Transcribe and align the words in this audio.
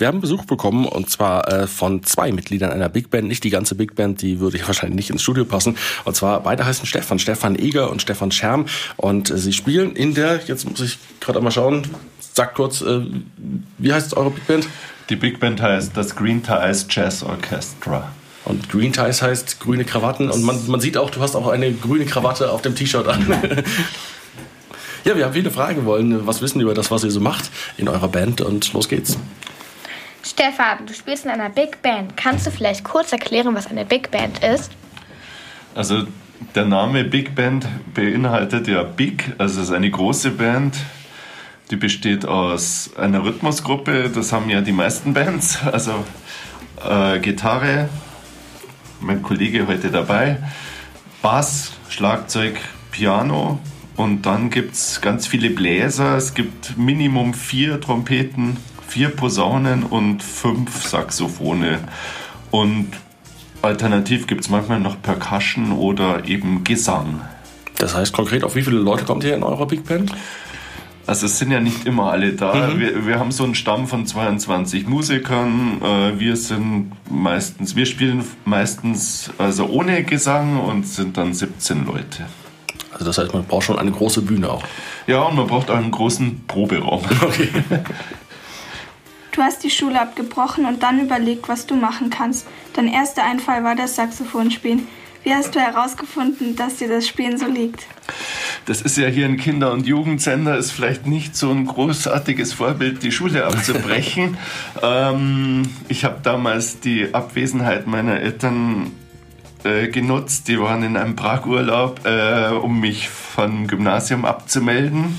Wir 0.00 0.06
haben 0.06 0.20
Besuch 0.20 0.46
bekommen 0.46 0.86
und 0.86 1.10
zwar 1.10 1.46
äh, 1.46 1.66
von 1.66 2.02
zwei 2.02 2.32
Mitgliedern 2.32 2.70
einer 2.70 2.88
Big 2.88 3.10
Band, 3.10 3.28
nicht 3.28 3.44
die 3.44 3.50
ganze 3.50 3.74
Big 3.74 3.94
Band, 3.94 4.22
die 4.22 4.40
würde 4.40 4.56
ich 4.56 4.66
wahrscheinlich 4.66 4.96
nicht 4.96 5.10
ins 5.10 5.22
Studio 5.22 5.44
passen. 5.44 5.76
Und 6.04 6.16
zwar 6.16 6.42
beide 6.42 6.64
heißen 6.64 6.86
Stefan, 6.86 7.18
Stefan 7.18 7.54
Eger 7.56 7.90
und 7.90 8.00
Stefan 8.00 8.32
Scherm 8.32 8.64
und 8.96 9.30
äh, 9.30 9.36
sie 9.36 9.52
spielen 9.52 9.94
in 9.94 10.14
der, 10.14 10.40
jetzt 10.46 10.68
muss 10.68 10.80
ich 10.80 10.98
gerade 11.20 11.38
einmal 11.38 11.52
schauen, 11.52 11.86
sag 12.32 12.54
kurz, 12.54 12.80
äh, 12.80 13.00
wie 13.76 13.92
heißt 13.92 14.16
eure 14.16 14.30
Big 14.30 14.46
Band? 14.46 14.66
Die 15.10 15.16
Big 15.16 15.38
Band 15.38 15.60
heißt 15.60 15.92
das 15.94 16.16
Green 16.16 16.42
Ties 16.42 16.86
Jazz 16.88 17.22
Orchestra. 17.22 18.10
Und 18.46 18.70
Green 18.70 18.92
Ties 18.92 19.20
heißt 19.20 19.60
grüne 19.60 19.84
Krawatten 19.84 20.30
und 20.30 20.42
man, 20.42 20.66
man 20.66 20.80
sieht 20.80 20.96
auch, 20.96 21.10
du 21.10 21.20
hast 21.20 21.36
auch 21.36 21.48
eine 21.48 21.72
grüne 21.74 22.06
Krawatte 22.06 22.50
auf 22.50 22.62
dem 22.62 22.74
T-Shirt 22.74 23.06
an. 23.06 23.26
ja, 25.04 25.14
wir 25.16 25.26
haben 25.26 25.34
viele 25.34 25.50
Fragen 25.50 25.84
wollen, 25.84 26.26
was 26.26 26.40
wissen 26.40 26.58
über 26.62 26.72
das, 26.72 26.90
was 26.90 27.04
ihr 27.04 27.10
so 27.10 27.20
macht 27.20 27.50
in 27.76 27.86
eurer 27.86 28.08
Band 28.08 28.40
und 28.40 28.72
los 28.72 28.88
geht's. 28.88 29.18
Stefan, 30.22 30.86
du 30.86 30.94
spielst 30.94 31.24
in 31.24 31.30
einer 31.30 31.50
Big 31.50 31.82
Band. 31.82 32.16
Kannst 32.16 32.46
du 32.46 32.50
vielleicht 32.50 32.84
kurz 32.84 33.12
erklären, 33.12 33.54
was 33.54 33.66
eine 33.66 33.84
Big 33.84 34.10
Band 34.10 34.42
ist? 34.44 34.70
Also 35.74 36.04
der 36.54 36.64
Name 36.64 37.04
Big 37.04 37.34
Band 37.34 37.66
beinhaltet 37.94 38.68
ja 38.68 38.82
Big, 38.82 39.32
also 39.38 39.60
es 39.60 39.68
ist 39.68 39.74
eine 39.74 39.90
große 39.90 40.30
Band. 40.30 40.76
Die 41.70 41.76
besteht 41.76 42.26
aus 42.26 42.90
einer 42.96 43.22
Rhythmusgruppe, 43.22 44.10
das 44.10 44.32
haben 44.32 44.50
ja 44.50 44.60
die 44.60 44.72
meisten 44.72 45.14
Bands. 45.14 45.58
Also 45.70 46.04
äh, 46.84 47.20
Gitarre, 47.20 47.88
mein 49.00 49.22
Kollege 49.22 49.66
heute 49.66 49.90
dabei, 49.90 50.38
Bass, 51.22 51.72
Schlagzeug, 51.88 52.58
Piano 52.90 53.60
und 53.96 54.22
dann 54.26 54.50
gibt 54.50 54.74
es 54.74 55.00
ganz 55.00 55.26
viele 55.26 55.50
Bläser. 55.50 56.16
Es 56.16 56.34
gibt 56.34 56.76
Minimum 56.76 57.34
vier 57.34 57.80
Trompeten, 57.80 58.56
vier 58.90 59.10
Posaunen 59.10 59.84
und 59.84 60.20
fünf 60.20 60.84
Saxophone. 60.84 61.78
Und 62.50 62.88
alternativ 63.62 64.26
gibt 64.26 64.40
es 64.40 64.50
manchmal 64.50 64.80
noch 64.80 65.00
Percussion 65.00 65.70
oder 65.70 66.24
eben 66.26 66.64
Gesang. 66.64 67.20
Das 67.78 67.94
heißt 67.94 68.12
konkret, 68.12 68.42
auf 68.42 68.56
wie 68.56 68.62
viele 68.62 68.78
Leute 68.78 69.04
kommt 69.04 69.22
ihr 69.22 69.34
in 69.34 69.44
eurer 69.44 69.66
Big 69.66 69.86
Band? 69.86 70.12
Also 71.06 71.26
es 71.26 71.38
sind 71.38 71.52
ja 71.52 71.60
nicht 71.60 71.86
immer 71.86 72.10
alle 72.10 72.32
da. 72.32 72.52
Mhm. 72.54 72.80
Wir, 72.80 73.06
wir, 73.06 73.18
haben 73.20 73.30
so 73.30 73.44
einen 73.44 73.54
Stamm 73.54 73.86
von 73.86 74.06
22 74.06 74.88
Musikern. 74.88 75.80
Äh, 75.82 76.18
wir 76.18 76.36
sind 76.36 76.92
meistens, 77.08 77.76
wir 77.76 77.86
spielen 77.86 78.24
meistens 78.44 79.30
also 79.38 79.66
ohne 79.66 80.02
Gesang 80.02 80.58
und 80.58 80.86
sind 80.86 81.16
dann 81.16 81.32
17 81.32 81.86
Leute. 81.86 82.26
Also 82.92 83.04
das 83.04 83.18
heißt, 83.18 83.32
man 83.32 83.44
braucht 83.44 83.64
schon 83.64 83.78
eine 83.78 83.92
große 83.92 84.22
Bühne 84.22 84.50
auch. 84.50 84.64
Ja, 85.06 85.22
und 85.22 85.36
man 85.36 85.46
braucht 85.46 85.70
auch 85.70 85.76
einen 85.76 85.92
großen 85.92 86.44
Proberaum. 86.46 87.02
Okay. 87.22 87.48
Du 89.32 89.42
hast 89.42 89.62
die 89.62 89.70
Schule 89.70 90.00
abgebrochen 90.00 90.64
und 90.64 90.82
dann 90.82 91.00
überlegt, 91.00 91.48
was 91.48 91.66
du 91.66 91.76
machen 91.76 92.10
kannst. 92.10 92.46
Dein 92.74 92.88
erster 92.88 93.24
Einfall 93.24 93.62
war 93.62 93.76
das 93.76 93.96
Saxophonspielen. 93.96 94.88
Wie 95.22 95.34
hast 95.34 95.54
du 95.54 95.60
herausgefunden, 95.60 96.56
dass 96.56 96.76
dir 96.76 96.88
das 96.88 97.06
Spielen 97.06 97.36
so 97.36 97.46
liegt? 97.46 97.86
Das 98.64 98.80
ist 98.80 98.96
ja 98.96 99.06
hier 99.06 99.26
ein 99.26 99.36
Kinder- 99.36 99.72
und 99.72 99.86
Jugendsender, 99.86 100.56
ist 100.56 100.70
vielleicht 100.70 101.06
nicht 101.06 101.36
so 101.36 101.50
ein 101.50 101.66
großartiges 101.66 102.54
Vorbild, 102.54 103.02
die 103.02 103.12
Schule 103.12 103.44
abzubrechen. 103.44 104.38
ähm, 104.82 105.68
ich 105.88 106.04
habe 106.04 106.20
damals 106.22 106.80
die 106.80 107.14
Abwesenheit 107.14 107.86
meiner 107.86 108.18
Eltern 108.20 108.92
äh, 109.64 109.88
genutzt. 109.88 110.48
Die 110.48 110.58
waren 110.58 110.82
in 110.82 110.96
einem 110.96 111.16
Pragurlaub, 111.16 112.06
äh, 112.06 112.48
um 112.48 112.80
mich 112.80 113.08
vom 113.08 113.66
Gymnasium 113.66 114.24
abzumelden. 114.24 115.18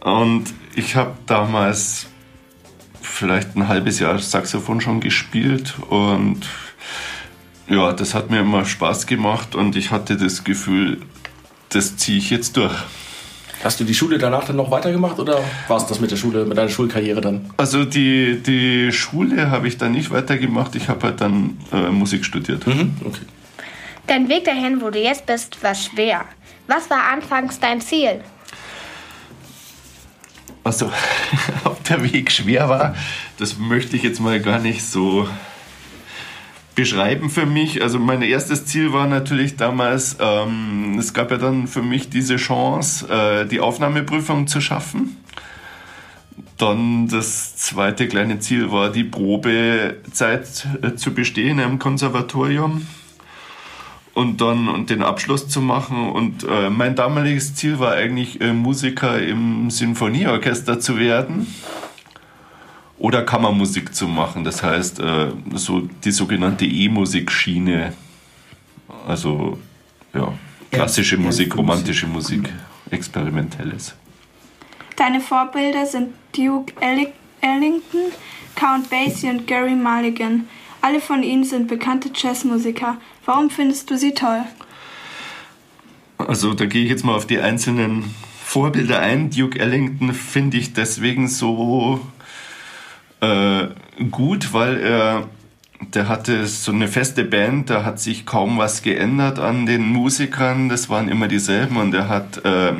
Und 0.00 0.54
ich 0.74 0.96
habe 0.96 1.12
damals 1.26 2.09
vielleicht 3.20 3.54
ein 3.54 3.68
halbes 3.68 4.00
Jahr 4.00 4.18
Saxophon 4.18 4.80
schon 4.80 5.00
gespielt 5.00 5.74
und 5.90 6.40
ja, 7.68 7.92
das 7.92 8.14
hat 8.14 8.30
mir 8.30 8.40
immer 8.40 8.64
Spaß 8.64 9.06
gemacht 9.06 9.54
und 9.54 9.76
ich 9.76 9.90
hatte 9.90 10.16
das 10.16 10.42
Gefühl, 10.42 11.02
das 11.68 11.98
ziehe 11.98 12.16
ich 12.16 12.30
jetzt 12.30 12.56
durch. 12.56 12.74
Hast 13.62 13.78
du 13.78 13.84
die 13.84 13.94
Schule 13.94 14.16
danach 14.16 14.44
dann 14.44 14.56
noch 14.56 14.70
weitergemacht 14.70 15.18
oder 15.18 15.38
war 15.68 15.76
es 15.76 15.86
das 15.86 16.00
mit 16.00 16.10
der 16.10 16.16
Schule, 16.16 16.46
mit 16.46 16.56
deiner 16.56 16.70
Schulkarriere 16.70 17.20
dann? 17.20 17.50
Also 17.58 17.84
die, 17.84 18.42
die 18.42 18.90
Schule 18.90 19.50
habe 19.50 19.68
ich 19.68 19.76
dann 19.76 19.92
nicht 19.92 20.10
weitergemacht, 20.10 20.74
ich 20.74 20.88
habe 20.88 21.08
halt 21.08 21.20
dann 21.20 21.58
äh, 21.72 21.90
Musik 21.90 22.24
studiert. 22.24 22.66
Mhm, 22.66 22.96
okay. 23.04 23.20
Dein 24.06 24.30
Weg 24.30 24.46
dahin, 24.46 24.80
wo 24.80 24.88
du 24.88 24.98
jetzt 24.98 25.26
bist, 25.26 25.62
war 25.62 25.74
schwer. 25.74 26.24
Was 26.68 26.88
war 26.88 27.12
anfangs 27.12 27.60
dein 27.60 27.82
Ziel? 27.82 28.22
Also, 30.70 30.88
ob 31.64 31.82
der 31.88 32.00
Weg 32.12 32.30
schwer 32.30 32.68
war, 32.68 32.94
das 33.38 33.58
möchte 33.58 33.96
ich 33.96 34.04
jetzt 34.04 34.20
mal 34.20 34.38
gar 34.38 34.60
nicht 34.60 34.84
so 34.84 35.28
beschreiben 36.76 37.28
für 37.28 37.44
mich. 37.44 37.82
Also 37.82 37.98
mein 37.98 38.22
erstes 38.22 38.66
Ziel 38.66 38.92
war 38.92 39.08
natürlich 39.08 39.56
damals, 39.56 40.16
ähm, 40.20 40.96
es 40.96 41.12
gab 41.12 41.32
ja 41.32 41.38
dann 41.38 41.66
für 41.66 41.82
mich 41.82 42.08
diese 42.08 42.36
Chance, 42.36 43.08
äh, 43.08 43.46
die 43.48 43.58
Aufnahmeprüfung 43.58 44.46
zu 44.46 44.60
schaffen. 44.60 45.16
Dann 46.56 47.08
das 47.08 47.56
zweite 47.56 48.06
kleine 48.06 48.38
Ziel 48.38 48.70
war, 48.70 48.92
die 48.92 49.02
Probezeit 49.02 50.68
äh, 50.82 50.94
zu 50.94 51.12
bestehen 51.12 51.58
im 51.58 51.80
Konservatorium 51.80 52.86
und 54.20 54.42
dann 54.42 54.68
und 54.68 54.90
den 54.90 55.02
Abschluss 55.02 55.48
zu 55.48 55.62
machen. 55.62 56.10
Und 56.10 56.44
äh, 56.44 56.68
mein 56.68 56.94
damaliges 56.94 57.54
Ziel 57.54 57.78
war 57.78 57.92
eigentlich, 57.92 58.38
äh, 58.42 58.52
Musiker 58.52 59.18
im 59.18 59.70
Sinfonieorchester 59.70 60.78
zu 60.78 60.98
werden 60.98 61.46
oder 62.98 63.22
Kammermusik 63.22 63.94
zu 63.94 64.06
machen. 64.06 64.44
Das 64.44 64.62
heißt, 64.62 65.00
äh, 65.00 65.28
so 65.54 65.88
die 66.04 66.10
sogenannte 66.10 66.66
E-Musik-Schiene. 66.66 67.94
Also, 69.08 69.58
ja, 70.12 70.34
klassische 70.70 71.16
ja, 71.16 71.22
Musik, 71.22 71.56
romantische 71.56 72.06
Musik, 72.06 72.52
experimentelles. 72.90 73.94
Deine 74.96 75.22
Vorbilder 75.22 75.86
sind 75.86 76.08
Duke 76.36 76.74
Ellington, 77.40 78.12
Count 78.54 78.90
Basie 78.90 79.30
und 79.30 79.46
Gary 79.46 79.74
Mulligan. 79.74 80.46
Alle 80.82 81.00
von 81.00 81.22
ihnen 81.22 81.44
sind 81.44 81.68
bekannte 81.68 82.10
Jazzmusiker. 82.14 82.96
Warum 83.24 83.50
findest 83.50 83.90
du 83.90 83.96
sie 83.96 84.14
toll? 84.14 84.42
Also 86.18 86.54
da 86.54 86.66
gehe 86.66 86.84
ich 86.84 86.90
jetzt 86.90 87.04
mal 87.04 87.14
auf 87.14 87.26
die 87.26 87.38
einzelnen 87.38 88.14
Vorbilder 88.44 89.00
ein. 89.00 89.30
Duke 89.30 89.58
Ellington 89.58 90.12
finde 90.12 90.56
ich 90.56 90.72
deswegen 90.72 91.28
so 91.28 92.00
äh, 93.20 93.68
gut, 94.10 94.52
weil 94.52 94.80
er 94.80 95.28
der 95.94 96.08
hatte 96.08 96.46
so 96.46 96.72
eine 96.72 96.88
feste 96.88 97.24
Band, 97.24 97.70
da 97.70 97.84
hat 97.84 98.00
sich 98.00 98.26
kaum 98.26 98.58
was 98.58 98.82
geändert 98.82 99.38
an 99.38 99.66
den 99.66 99.82
Musikern, 99.82 100.68
das 100.68 100.90
waren 100.90 101.08
immer 101.08 101.26
dieselben 101.26 101.76
und 101.76 101.94
er 101.94 102.08
hat 102.08 102.44
äh, 102.44 102.74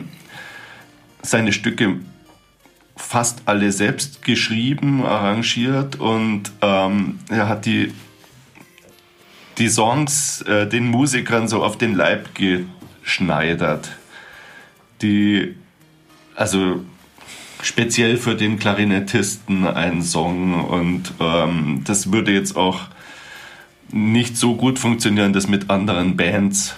seine 1.23 1.53
Stücke 1.53 1.97
fast 3.01 3.43
alle 3.47 3.73
selbst 3.73 4.23
geschrieben, 4.23 5.05
arrangiert 5.05 5.97
und 5.97 6.53
ähm, 6.63 7.19
er 7.29 7.49
hat 7.49 7.67
die, 7.67 7.93
die 9.59 9.69
Songs 9.69 10.43
äh, 10.43 10.69
den 10.69 10.87
Musikern 10.89 11.49
so 11.49 11.65
auf 11.65 11.77
den 11.77 11.95
Leib 11.95 12.31
geschneidert. 12.35 13.91
Die, 15.03 15.57
also 16.37 16.85
speziell 17.63 18.17
für 18.17 18.37
den 18.37 18.59
Klarinettisten 18.59 19.67
ein 19.67 20.03
Song 20.03 20.65
und 20.65 21.13
ähm, 21.21 21.83
das 21.85 22.13
würde 22.13 22.33
jetzt 22.33 22.57
auch 22.57 22.83
nicht 23.91 24.37
so 24.37 24.55
gut 24.55 24.79
funktionieren, 24.79 25.33
das 25.33 25.49
mit 25.49 25.69
anderen 25.69 26.17
Bands 26.17 26.77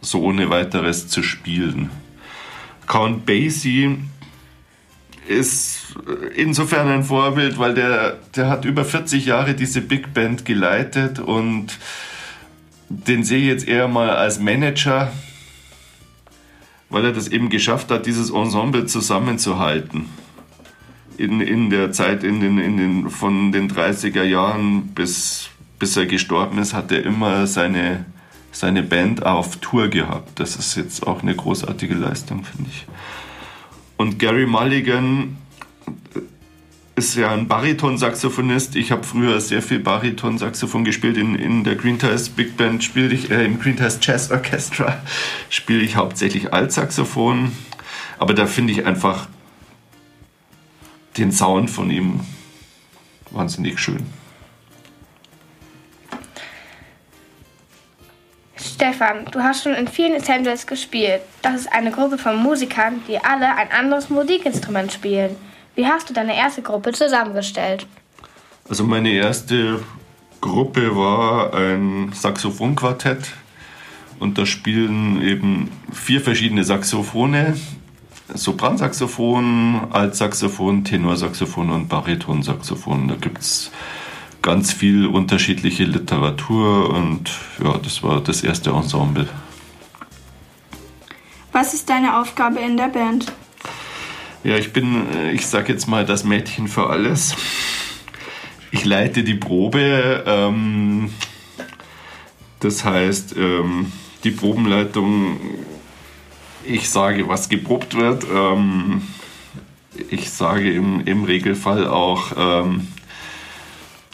so 0.00 0.22
ohne 0.22 0.50
weiteres 0.50 1.08
zu 1.08 1.22
spielen. 1.22 1.90
Count 2.86 3.26
Basie 3.26 3.98
ist 5.28 5.94
insofern 6.34 6.88
ein 6.88 7.04
Vorbild, 7.04 7.58
weil 7.58 7.74
der, 7.74 8.18
der 8.34 8.48
hat 8.48 8.64
über 8.64 8.84
40 8.84 9.26
Jahre 9.26 9.54
diese 9.54 9.80
Big 9.80 10.12
Band 10.14 10.44
geleitet 10.44 11.18
und 11.18 11.78
den 12.88 13.24
sehe 13.24 13.38
ich 13.38 13.46
jetzt 13.46 13.68
eher 13.68 13.88
mal 13.88 14.10
als 14.10 14.38
Manager 14.40 15.12
weil 16.92 17.06
er 17.06 17.12
das 17.12 17.28
eben 17.28 17.48
geschafft 17.48 17.90
hat, 17.90 18.06
dieses 18.06 18.30
Ensemble 18.30 18.86
zusammenzuhalten. 18.86 20.10
In, 21.16 21.40
in 21.40 21.70
der 21.70 21.92
Zeit 21.92 22.22
in 22.22 22.40
den, 22.40 22.58
in 22.58 22.76
den, 22.76 23.10
von 23.10 23.50
den 23.50 23.70
30er 23.70 24.22
Jahren 24.22 24.88
bis, 24.88 25.48
bis 25.78 25.96
er 25.96 26.06
gestorben 26.06 26.58
ist, 26.58 26.74
hat 26.74 26.92
er 26.92 27.04
immer 27.04 27.46
seine, 27.46 28.04
seine 28.50 28.82
Band 28.82 29.24
auf 29.24 29.56
Tour 29.56 29.88
gehabt. 29.88 30.38
Das 30.38 30.56
ist 30.56 30.76
jetzt 30.76 31.06
auch 31.06 31.22
eine 31.22 31.34
großartige 31.34 31.94
Leistung, 31.94 32.44
finde 32.44 32.70
ich. 32.70 32.86
Und 34.02 34.18
Gary 34.18 34.46
Mulligan 34.46 35.36
ist 36.96 37.14
ja 37.14 37.30
ein 37.30 37.46
Bariton-Saxophonist. 37.46 38.74
Ich 38.74 38.90
habe 38.90 39.04
früher 39.04 39.40
sehr 39.40 39.62
viel 39.62 39.78
Bariton-Saxophon 39.78 40.82
gespielt. 40.82 41.16
In, 41.16 41.36
in 41.36 41.62
der 41.62 41.76
Green 41.76 42.00
Ties 42.00 42.28
Big 42.28 42.56
Band 42.56 42.82
spiele 42.82 43.14
ich, 43.14 43.30
äh, 43.30 43.44
im 43.44 43.60
Green 43.60 43.76
Ties 43.76 44.00
Jazz 44.02 44.32
Orchestra 44.32 45.00
spiele 45.50 45.82
ich 45.82 45.94
hauptsächlich 45.94 46.52
Altsaxophon. 46.52 47.52
Aber 48.18 48.34
da 48.34 48.46
finde 48.46 48.72
ich 48.72 48.86
einfach 48.86 49.28
den 51.16 51.30
Sound 51.30 51.70
von 51.70 51.88
ihm 51.92 52.22
wahnsinnig 53.30 53.78
schön. 53.78 54.02
Stefan, 58.82 59.26
du 59.30 59.40
hast 59.40 59.62
schon 59.62 59.74
in 59.74 59.86
vielen 59.86 60.14
Ensembles 60.14 60.66
gespielt. 60.66 61.20
Das 61.40 61.54
ist 61.54 61.72
eine 61.72 61.92
Gruppe 61.92 62.18
von 62.18 62.34
Musikern, 62.34 63.00
die 63.06 63.16
alle 63.16 63.54
ein 63.54 63.70
anderes 63.70 64.10
Musikinstrument 64.10 64.92
spielen. 64.92 65.36
Wie 65.76 65.86
hast 65.86 66.10
du 66.10 66.14
deine 66.14 66.36
erste 66.36 66.62
Gruppe 66.62 66.90
zusammengestellt? 66.90 67.86
Also 68.68 68.82
meine 68.82 69.10
erste 69.12 69.78
Gruppe 70.40 70.96
war 70.96 71.54
ein 71.54 72.10
Saxophonquartett 72.12 73.30
und 74.18 74.36
da 74.36 74.46
spielen 74.46 75.22
eben 75.22 75.70
vier 75.92 76.20
verschiedene 76.20 76.64
Saxophone. 76.64 77.54
Sopransaxophon, 78.34 79.92
Altsaxophon, 79.92 80.82
Tenorsaxophon 80.82 81.70
und 81.70 81.88
Baritonsaxophon. 81.88 83.06
Da 83.06 83.14
gibt 83.14 83.42
es 83.42 83.70
ganz 84.42 84.72
viel 84.72 85.06
unterschiedliche 85.06 85.84
Literatur 85.84 86.90
und 86.90 87.30
ja, 87.62 87.78
das 87.78 88.02
war 88.02 88.20
das 88.20 88.42
erste 88.42 88.70
Ensemble. 88.70 89.28
Was 91.52 91.74
ist 91.74 91.88
deine 91.88 92.20
Aufgabe 92.20 92.58
in 92.60 92.76
der 92.76 92.88
Band? 92.88 93.32
Ja, 94.44 94.56
ich 94.56 94.72
bin, 94.72 95.06
ich 95.32 95.46
sag 95.46 95.68
jetzt 95.68 95.86
mal, 95.86 96.04
das 96.04 96.24
Mädchen 96.24 96.66
für 96.66 96.88
alles. 96.88 97.36
Ich 98.72 98.84
leite 98.84 99.22
die 99.22 99.34
Probe. 99.34 100.24
Ähm, 100.26 101.10
das 102.58 102.84
heißt, 102.84 103.36
ähm, 103.36 103.92
die 104.24 104.30
Probenleitung, 104.30 105.38
ich 106.64 106.88
sage, 106.88 107.28
was 107.28 107.48
geprobt 107.48 107.94
wird. 107.94 108.24
Ähm, 108.32 109.02
ich 110.10 110.30
sage 110.30 110.72
im, 110.72 111.02
im 111.04 111.24
Regelfall 111.24 111.86
auch, 111.86 112.32
ähm, 112.36 112.88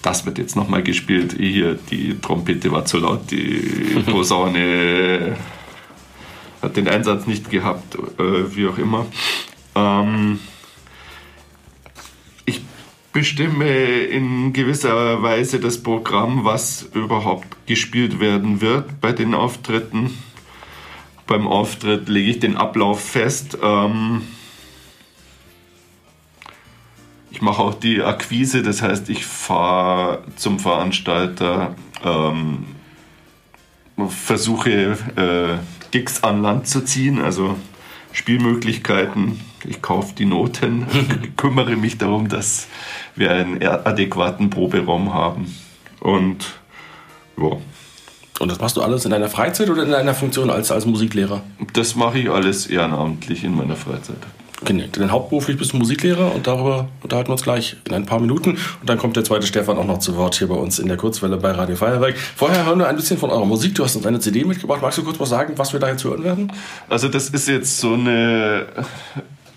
das 0.02 0.26
wird 0.26 0.38
jetzt 0.38 0.56
nochmal 0.56 0.82
gespielt. 0.82 1.36
Hier, 1.38 1.78
die 1.90 2.18
Trompete 2.20 2.70
war 2.70 2.84
zu 2.84 2.98
laut, 2.98 3.30
die 3.30 4.02
Posaune 4.06 5.36
hat 6.62 6.76
den 6.76 6.88
Einsatz 6.88 7.26
nicht 7.26 7.50
gehabt, 7.50 7.94
äh, 7.94 8.56
wie 8.56 8.66
auch 8.66 8.78
immer. 8.78 9.06
Ähm, 9.74 10.40
ich 12.44 12.62
bestimme 13.12 13.68
in 13.68 14.52
gewisser 14.52 15.22
Weise 15.22 15.60
das 15.60 15.82
Programm, 15.82 16.44
was 16.44 16.82
überhaupt 16.94 17.66
gespielt 17.66 18.20
werden 18.20 18.60
wird 18.60 19.00
bei 19.00 19.12
den 19.12 19.34
Auftritten. 19.34 20.10
Beim 21.26 21.46
Auftritt 21.46 22.08
lege 22.08 22.30
ich 22.30 22.40
den 22.40 22.56
Ablauf 22.56 23.00
fest. 23.00 23.58
Ähm, 23.62 24.22
ich 27.38 27.43
mache 27.43 27.62
auch 27.62 27.75
die 27.75 28.02
Akquise, 28.02 28.64
das 28.64 28.82
heißt, 28.82 29.08
ich 29.11 29.25
fahre 29.25 30.25
zum 30.35 30.58
Veranstalter, 30.58 31.76
ähm, 32.05 32.67
versuche 34.08 34.99
äh, 35.14 35.58
Gigs 35.93 36.25
an 36.25 36.43
Land 36.43 36.67
zu 36.67 36.81
ziehen, 36.81 37.20
also 37.20 37.55
Spielmöglichkeiten. 38.11 39.38
Ich 39.64 39.81
kaufe 39.82 40.17
die 40.19 40.25
Noten, 40.25 40.88
kümmere 41.37 41.76
mich 41.76 41.96
darum, 41.96 42.29
dass 42.29 42.67
wir 43.14 43.31
einen 43.31 43.62
adäquaten 43.62 44.50
Proberaum 44.50 45.14
haben. 45.14 45.55
Und 46.00 46.44
ja. 47.40 47.56
Und 48.40 48.50
das 48.50 48.58
machst 48.58 48.76
du 48.76 48.82
alles 48.82 49.05
in 49.05 49.12
deiner 49.12 49.29
Freizeit 49.29 49.70
oder 49.70 49.85
in 49.85 49.93
deiner 49.93 50.14
Funktion 50.14 50.50
als, 50.50 50.73
als 50.73 50.87
Musiklehrer? 50.87 51.44
Das 51.73 51.94
mache 51.94 52.19
ich 52.19 52.31
alles 52.31 52.67
ehrenamtlich 52.67 53.44
in 53.44 53.55
meiner 53.55 53.76
Freizeit. 53.76 54.26
Genau, 54.64 54.84
denn 54.87 55.12
hauptberuflich 55.12 55.56
bist 55.56 55.72
du 55.72 55.76
Musiklehrer 55.76 56.34
und 56.34 56.46
darüber 56.49 56.88
unterhalten 57.02 57.28
wir 57.28 57.32
uns 57.32 57.43
gleich 57.43 57.76
in 57.87 57.94
ein 57.94 58.06
paar 58.06 58.19
Minuten. 58.19 58.50
Und 58.50 58.88
dann 58.88 58.99
kommt 58.99 59.16
der 59.16 59.22
zweite 59.22 59.46
Stefan 59.46 59.78
auch 59.78 59.84
noch 59.84 59.99
zu 59.99 60.16
Wort 60.16 60.34
hier 60.34 60.49
bei 60.49 60.56
uns 60.56 60.81
in 60.81 60.88
der 60.88 60.96
Kurzwelle 60.96 61.37
bei 61.37 61.52
Radio 61.52 61.76
Feuerwerk. 61.76 62.16
Vorher 62.19 62.66
hören 62.66 62.81
wir 62.81 62.88
ein 62.88 62.96
bisschen 62.96 63.19
von 63.19 63.31
eurer 63.31 63.44
Musik. 63.44 63.76
Du 63.76 63.84
hast 63.84 63.94
uns 63.94 64.05
eine 64.05 64.19
CD 64.19 64.44
mitgebracht. 64.44 64.82
Magst 64.82 64.99
du 64.99 65.05
kurz 65.05 65.20
was 65.20 65.28
sagen, 65.28 65.55
was 65.56 65.72
wir 65.72 65.81
da 65.81 65.88
jetzt 65.88 66.02
hören 66.02 66.25
werden? 66.25 66.52
Also 66.88 67.08
das 67.08 67.28
ist 67.28 67.46
jetzt 67.46 67.78
so 67.78 67.94
eine, 67.94 68.66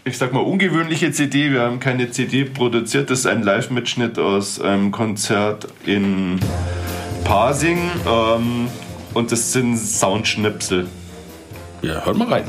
ich 0.06 0.20
sag 0.20 0.34
mal, 0.34 0.42
ungewöhnliche 0.42 1.12
CD. 1.12 1.52
Wir 1.52 1.62
haben 1.62 1.80
keine 1.80 2.12
CD 2.12 2.46
produziert. 2.46 3.10
Das 3.10 3.20
ist 3.20 3.26
ein 3.26 3.42
Live-Mitschnitt 3.42 4.20
aus 4.20 4.62
einem 4.62 4.92
Konzert 4.92 5.68
in 5.84 6.40
Pasing. 7.24 7.90
Ähm, 8.08 8.68
und 9.16 9.32
das 9.32 9.52
sind 9.52 9.78
Soundschnipsel. 9.78 10.88
Ja, 11.82 12.06
hört 12.06 12.18
mal 12.18 12.28
rein. 12.28 12.44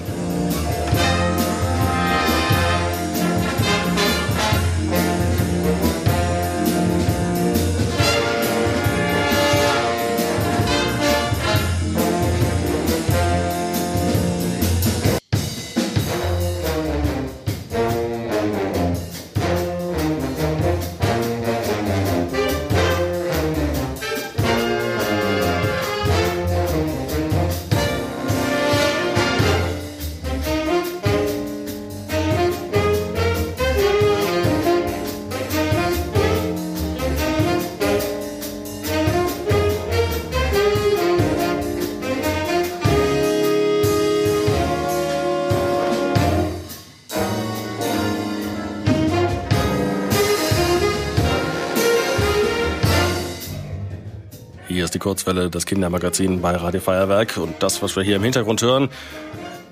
Kurzwelle, 55.02 55.50
das 55.50 55.66
Kindermagazin 55.66 56.40
bei 56.40 56.54
Radio 56.54 56.81
Feuerwerk. 56.81 57.37
Und 57.37 57.60
das, 57.60 57.82
was 57.82 57.96
wir 57.96 58.04
hier 58.04 58.16
im 58.16 58.22
Hintergrund 58.22 58.62
hören, 58.62 58.88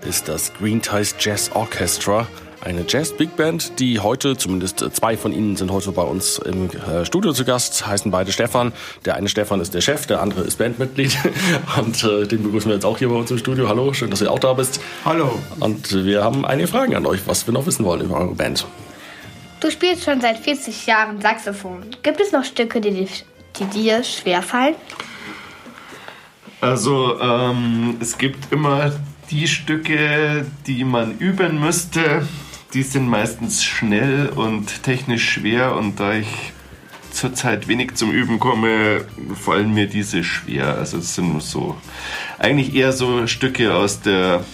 ist 0.05 0.29
das 0.29 0.53
Green 0.55 0.83
Ties 0.83 1.15
Jazz 1.21 1.53
Orchestra. 1.55 2.27
Eine 2.63 2.85
Jazz-Big 2.87 3.37
Band, 3.37 3.79
die 3.79 4.01
heute, 4.01 4.37
zumindest 4.37 4.81
zwei 4.93 5.17
von 5.17 5.33
ihnen 5.33 5.55
sind 5.55 5.71
heute 5.71 5.93
bei 5.93 6.03
uns 6.03 6.39
im 6.39 6.69
äh, 6.71 7.05
Studio 7.05 7.33
zu 7.33 7.45
Gast, 7.45 7.87
heißen 7.87 8.11
beide 8.11 8.33
Stefan. 8.33 8.73
Der 9.05 9.15
eine 9.15 9.29
Stefan 9.29 9.61
ist 9.61 9.73
der 9.73 9.81
Chef, 9.81 10.07
der 10.07 10.21
andere 10.21 10.41
ist 10.41 10.59
Bandmitglied. 10.59 11.17
Und 11.81 12.03
äh, 12.03 12.27
den 12.27 12.43
begrüßen 12.43 12.69
wir 12.69 12.75
jetzt 12.75 12.85
auch 12.85 12.99
hier 12.99 13.09
bei 13.09 13.15
uns 13.15 13.31
im 13.31 13.39
Studio. 13.39 13.69
Hallo, 13.69 13.93
schön, 13.93 14.11
dass 14.11 14.19
du 14.19 14.29
auch 14.29 14.41
da 14.41 14.55
bist. 14.55 14.81
Hallo. 15.05 15.39
Und 15.61 16.05
wir 16.05 16.25
haben 16.25 16.45
einige 16.45 16.67
Fragen 16.67 16.97
an 16.97 17.07
euch, 17.07 17.21
was 17.27 17.47
wir 17.47 17.55
noch 17.55 17.67
wissen 17.67 17.85
wollen 17.85 18.01
über 18.01 18.17
eure 18.17 18.35
Band. 18.35 18.67
Du 19.61 19.71
spielst 19.71 20.05
schon 20.05 20.21
seit 20.21 20.39
40 20.39 20.87
Jahren 20.87 21.21
Saxophon. 21.21 21.87
Gibt 22.03 22.21
es 22.21 22.33
noch 22.33 22.43
Stücke, 22.43 22.81
die, 22.81 23.07
die 23.61 23.65
dir 23.67 24.03
schwerfallen? 24.03 24.75
Also 26.61 27.19
ähm, 27.21 27.97
es 28.01 28.19
gibt 28.19 28.53
immer 28.53 28.93
die 29.31 29.49
Stücke, 29.49 30.47
die 30.67 30.85
man 30.85 31.19
üben 31.19 31.61
müsste. 31.61 32.27
Die 32.75 32.83
sind 32.83 33.09
meistens 33.09 33.65
schnell 33.65 34.29
und 34.29 34.83
technisch 34.83 35.29
schwer 35.31 35.75
und 35.77 35.99
da 35.99 36.15
ich 36.15 36.53
zurzeit 37.11 37.67
wenig 37.67 37.95
zum 37.95 38.13
Üben 38.13 38.39
komme, 38.39 39.05
fallen 39.35 39.75
mir 39.75 39.87
diese 39.87 40.23
schwer. 40.23 40.77
Also 40.77 40.99
es 40.99 41.15
sind 41.15 41.43
so 41.43 41.77
eigentlich 42.39 42.75
eher 42.75 42.93
so 42.93 43.27
Stücke 43.27 43.75
aus 43.75 44.01
der 44.01 44.45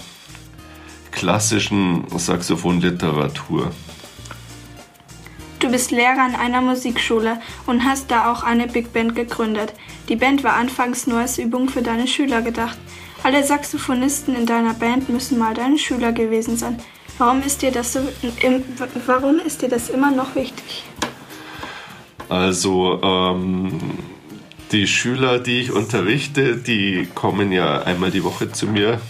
klassischen 1.11 2.05
Saxophonliteratur. 2.17 3.73
Du 5.59 5.71
bist 5.71 5.91
Lehrer 5.91 6.23
an 6.23 6.35
einer 6.35 6.61
Musikschule 6.61 7.39
und 7.67 7.85
hast 7.85 8.11
da 8.11 8.31
auch 8.31 8.43
eine 8.43 8.67
Big 8.67 8.93
Band 8.93 9.15
gegründet. 9.15 9.73
Die 10.09 10.17
Band 10.17 10.45
war 10.45 10.55
anfangs 10.55 11.07
nur 11.07 11.19
als 11.19 11.39
Übung 11.39 11.69
für 11.69 11.83
deine 11.83 12.07
Schüler 12.07 12.43
gedacht. 12.43 12.77
Alle 13.23 13.43
Saxophonisten 13.43 14.37
in 14.37 14.47
deiner 14.47 14.75
Band 14.75 15.09
müssen 15.09 15.39
mal 15.39 15.55
deine 15.55 15.79
Schüler 15.79 16.13
gewesen 16.13 16.57
sein. 16.57 16.79
Warum 17.19 17.43
ist 17.43 17.63
dir 17.63 17.71
das, 17.71 17.95
so, 17.95 18.01
warum 19.07 19.39
ist 19.39 19.63
dir 19.63 19.69
das 19.69 19.89
immer 19.89 20.11
noch 20.11 20.35
wichtig? 20.35 20.85
Also 22.29 23.01
ähm, 23.03 23.81
die 24.73 24.87
Schüler, 24.87 25.39
die 25.39 25.61
ich 25.61 25.73
unterrichte, 25.73 26.57
die 26.57 27.09
kommen 27.15 27.53
ja 27.53 27.83
einmal 27.83 28.11
die 28.11 28.25
Woche 28.25 28.53
zu 28.53 28.67
mir 28.67 29.01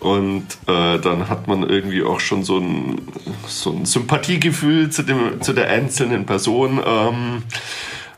und 0.00 0.46
äh, 0.66 0.98
dann 0.98 1.28
hat 1.28 1.46
man 1.46 1.62
irgendwie 1.62 2.02
auch 2.02 2.20
schon 2.20 2.42
so 2.42 2.58
ein, 2.58 3.02
so 3.46 3.70
ein 3.70 3.84
Sympathiegefühl 3.84 4.88
zu, 4.90 5.02
dem, 5.02 5.42
zu 5.42 5.52
der 5.52 5.68
einzelnen 5.68 6.24
Person. 6.24 6.80
Ähm, 6.84 7.42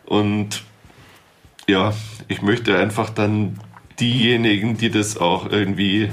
und 0.06 0.62
ja, 1.68 1.92
ich 2.28 2.40
möchte 2.40 2.78
einfach 2.78 3.10
dann 3.10 3.58
diejenigen, 3.98 4.76
die 4.76 4.90
das 4.90 5.16
auch 5.16 5.50
irgendwie 5.50 6.08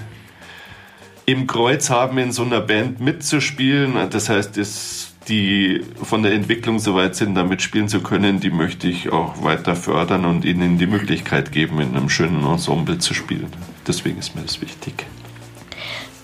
im 1.27 1.45
Kreuz 1.45 1.91
haben, 1.91 2.17
in 2.17 2.31
so 2.31 2.41
einer 2.41 2.61
Band 2.61 2.99
mitzuspielen. 2.99 3.93
Das 4.09 4.29
heißt, 4.29 4.57
das, 4.57 5.13
die 5.27 5.81
von 6.01 6.23
der 6.23 6.33
Entwicklung 6.33 6.79
so 6.79 6.95
weit 6.95 7.15
sind, 7.15 7.35
damit 7.35 7.61
spielen 7.61 7.89
zu 7.89 8.01
können, 8.01 8.39
die 8.39 8.49
möchte 8.49 8.87
ich 8.87 9.11
auch 9.11 9.43
weiter 9.43 9.75
fördern 9.75 10.25
und 10.25 10.45
ihnen 10.45 10.79
die 10.79 10.87
Möglichkeit 10.87 11.51
geben, 11.51 11.79
in 11.79 11.95
einem 11.95 12.09
schönen 12.09 12.43
Ensemble 12.43 12.97
zu 12.97 13.13
spielen. 13.13 13.49
Deswegen 13.85 14.17
ist 14.17 14.35
mir 14.35 14.41
das 14.41 14.61
wichtig. 14.61 15.05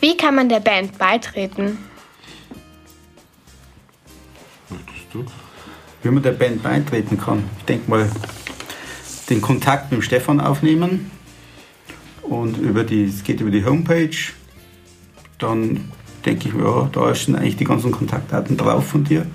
Wie 0.05 0.15
kann 0.15 0.35
man 0.35 0.47
der 0.47 0.59
Band 0.59 0.99
beitreten? 0.99 1.79
Wie 6.03 6.09
man 6.11 6.21
der 6.21 6.33
Band 6.33 6.61
beitreten 6.61 7.17
kann. 7.17 7.43
Ich 7.57 7.65
denke 7.65 7.89
mal, 7.89 8.11
den 9.31 9.41
Kontakt 9.41 9.89
mit 9.89 9.99
dem 9.99 10.03
Stefan 10.03 10.39
aufnehmen 10.39 11.09
und 12.21 12.55
über 12.59 12.83
die, 12.83 13.05
es 13.05 13.23
geht 13.23 13.41
über 13.41 13.49
die 13.49 13.65
Homepage. 13.65 14.15
Dann 15.39 15.91
denke 16.23 16.49
ich, 16.49 16.53
ja, 16.53 16.87
da 16.91 17.15
sind 17.15 17.35
eigentlich 17.35 17.57
die 17.57 17.63
ganzen 17.63 17.91
Kontaktdaten 17.91 18.57
drauf 18.57 18.85
von 18.87 19.05
dir. 19.05 19.25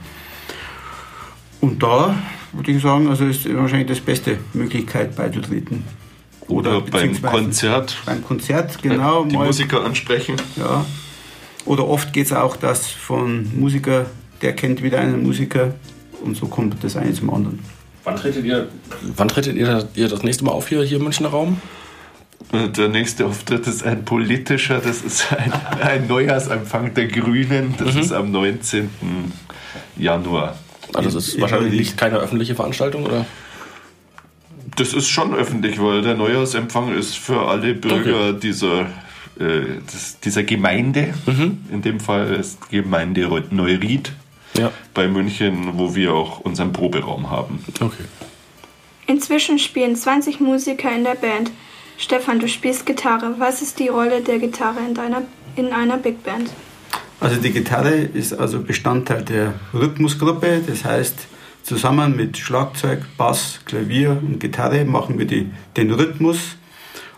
Und 1.61 1.83
da 1.83 2.15
würde 2.53 2.71
ich 2.71 2.81
sagen, 2.81 3.09
also 3.09 3.27
ist 3.27 3.53
wahrscheinlich 3.53 3.89
das 3.89 4.01
beste 4.01 4.39
Möglichkeit 4.53 5.17
beizutreten. 5.17 5.83
Oder, 6.51 6.81
beim 6.81 6.85
beziehungsweise 6.91 7.35
Konzert 7.37 7.97
Beim 8.07 8.25
Konzert, 8.25 8.83
genau. 8.83 9.25
die 9.25 9.37
mal- 9.37 9.47
Musiker 9.47 9.85
ansprechen. 9.85 10.37
Ja. 10.57 10.85
Oder 11.67 11.87
oft 11.87 12.13
geht 12.13 12.27
es 12.27 12.33
auch, 12.33 12.57
dass 12.57 12.87
von 12.89 13.51
Musiker, 13.59 14.07
der 14.43 14.55
kennt 14.55 14.83
wieder 14.83 14.99
einen 14.99 15.23
Musiker 15.23 15.75
und 16.25 16.37
so 16.37 16.47
kommt 16.47 16.83
das 16.83 16.97
eine 16.97 17.13
zum 17.13 17.33
anderen. 17.33 17.59
Wann 18.05 18.17
tretet 18.17 18.45
ihr, 18.45 18.69
wann 19.17 19.29
tretet 19.29 19.57
ihr, 19.57 19.89
ihr 19.95 20.09
das 20.09 20.23
nächste 20.23 20.45
Mal 20.45 20.53
auf 20.53 20.69
hier, 20.69 20.83
hier 20.83 20.97
im 20.97 21.05
Münchner 21.05 21.29
Raum? 21.29 21.61
Der 22.77 22.89
nächste 22.89 23.27
Auftritt 23.27 23.67
ist 23.67 23.85
ein 23.85 24.05
politischer, 24.05 24.79
das 24.81 25.03
ist 25.03 25.31
ein, 25.33 25.53
ein 25.83 26.07
Neujahrsempfang 26.09 26.95
der 26.95 27.07
Grünen, 27.09 27.75
das 27.79 27.95
ist 27.95 28.13
am 28.13 28.31
19. 28.33 28.89
Januar. 29.97 30.57
Also 30.95 31.11
das 31.11 31.29
ist 31.29 31.41
wahrscheinlich 31.41 31.75
nicht 31.75 31.97
keine 31.99 32.17
öffentliche 32.17 32.55
Veranstaltung, 32.55 33.05
oder? 33.05 33.27
Das 34.81 34.95
ist 34.95 35.09
schon 35.11 35.35
öffentlich, 35.35 35.79
weil 35.83 36.01
der 36.01 36.15
Neujahrsempfang 36.15 36.97
ist 36.97 37.19
für 37.19 37.43
alle 37.47 37.75
Bürger 37.75 38.31
Okay. 38.31 38.39
dieser, 38.43 38.81
äh, 39.39 39.79
des, 39.93 40.19
dieser 40.25 40.43
Gemeinde. 40.43 41.13
In 41.71 41.83
dem 41.83 42.01
Fall 42.01 42.33
ist 42.33 42.71
Gemeinde 42.71 43.29
Neuried 43.51 44.11
Ja. 44.57 44.73
bei 44.95 45.07
München, 45.07 45.73
wo 45.75 45.95
wir 45.95 46.15
auch 46.15 46.41
unseren 46.41 46.73
Proberaum 46.73 47.29
haben. 47.31 47.63
Okay. 47.79 48.05
Inzwischen 49.07 49.59
spielen 49.59 49.97
20 49.97 50.41
Musiker 50.41 50.91
in 50.97 51.05
der 51.05 51.15
Band. 51.17 51.51
Stefan, 51.99 52.39
du 52.39 52.49
spielst 52.49 52.87
Gitarre. 52.87 53.35
Was 53.37 53.61
ist 53.61 53.79
die 53.81 53.89
Rolle 53.89 54.23
der 54.23 54.39
Gitarre 54.39 54.79
in, 54.89 54.95
deiner, 54.95 55.23
in 55.57 55.73
einer 55.75 55.99
Big 55.99 56.23
Band? 56.25 56.49
Also 57.21 57.37
die 57.39 57.51
Gitarre 57.51 57.91
ist 57.97 58.33
also 58.33 58.61
Bestandteil 58.63 59.23
der 59.25 59.53
Rhythmusgruppe. 59.75 60.63
Das 60.67 60.87
heißt, 60.87 61.27
zusammen 61.71 62.17
mit 62.17 62.37
Schlagzeug, 62.37 63.05
Bass, 63.17 63.61
Klavier 63.65 64.11
und 64.11 64.41
Gitarre 64.41 64.85
machen 64.85 65.21
wir 65.21 65.25
die, 65.25 65.51
den 65.77 65.93
Rhythmus. 65.93 66.57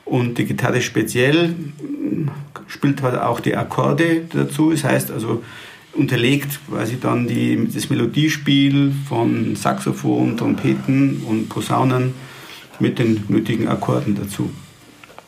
Und 0.05 0.37
die 0.37 0.45
Gitarre 0.45 0.83
speziell 0.83 1.49
mm, 1.49 2.29
spielt 2.67 3.01
halt 3.01 3.19
auch 3.19 3.41
die 3.41 3.57
Akkorde 3.57 4.25
dazu. 4.31 4.73
Das 4.73 4.85
heißt 4.85 5.11
also 5.11 5.43
unterlegt 5.95 6.61
quasi 6.69 7.01
dann 7.01 7.27
die, 7.27 7.67
das 7.73 7.89
Melodiespiel 7.89 8.93
von 9.09 9.57
Saxophon, 9.57 10.37
Trompeten 10.37 11.23
und 11.27 11.49
Posaunen 11.49 12.13
mit 12.79 12.99
den 12.99 13.25
nötigen 13.29 13.69
Akkorden 13.69 14.15
dazu. 14.17 14.51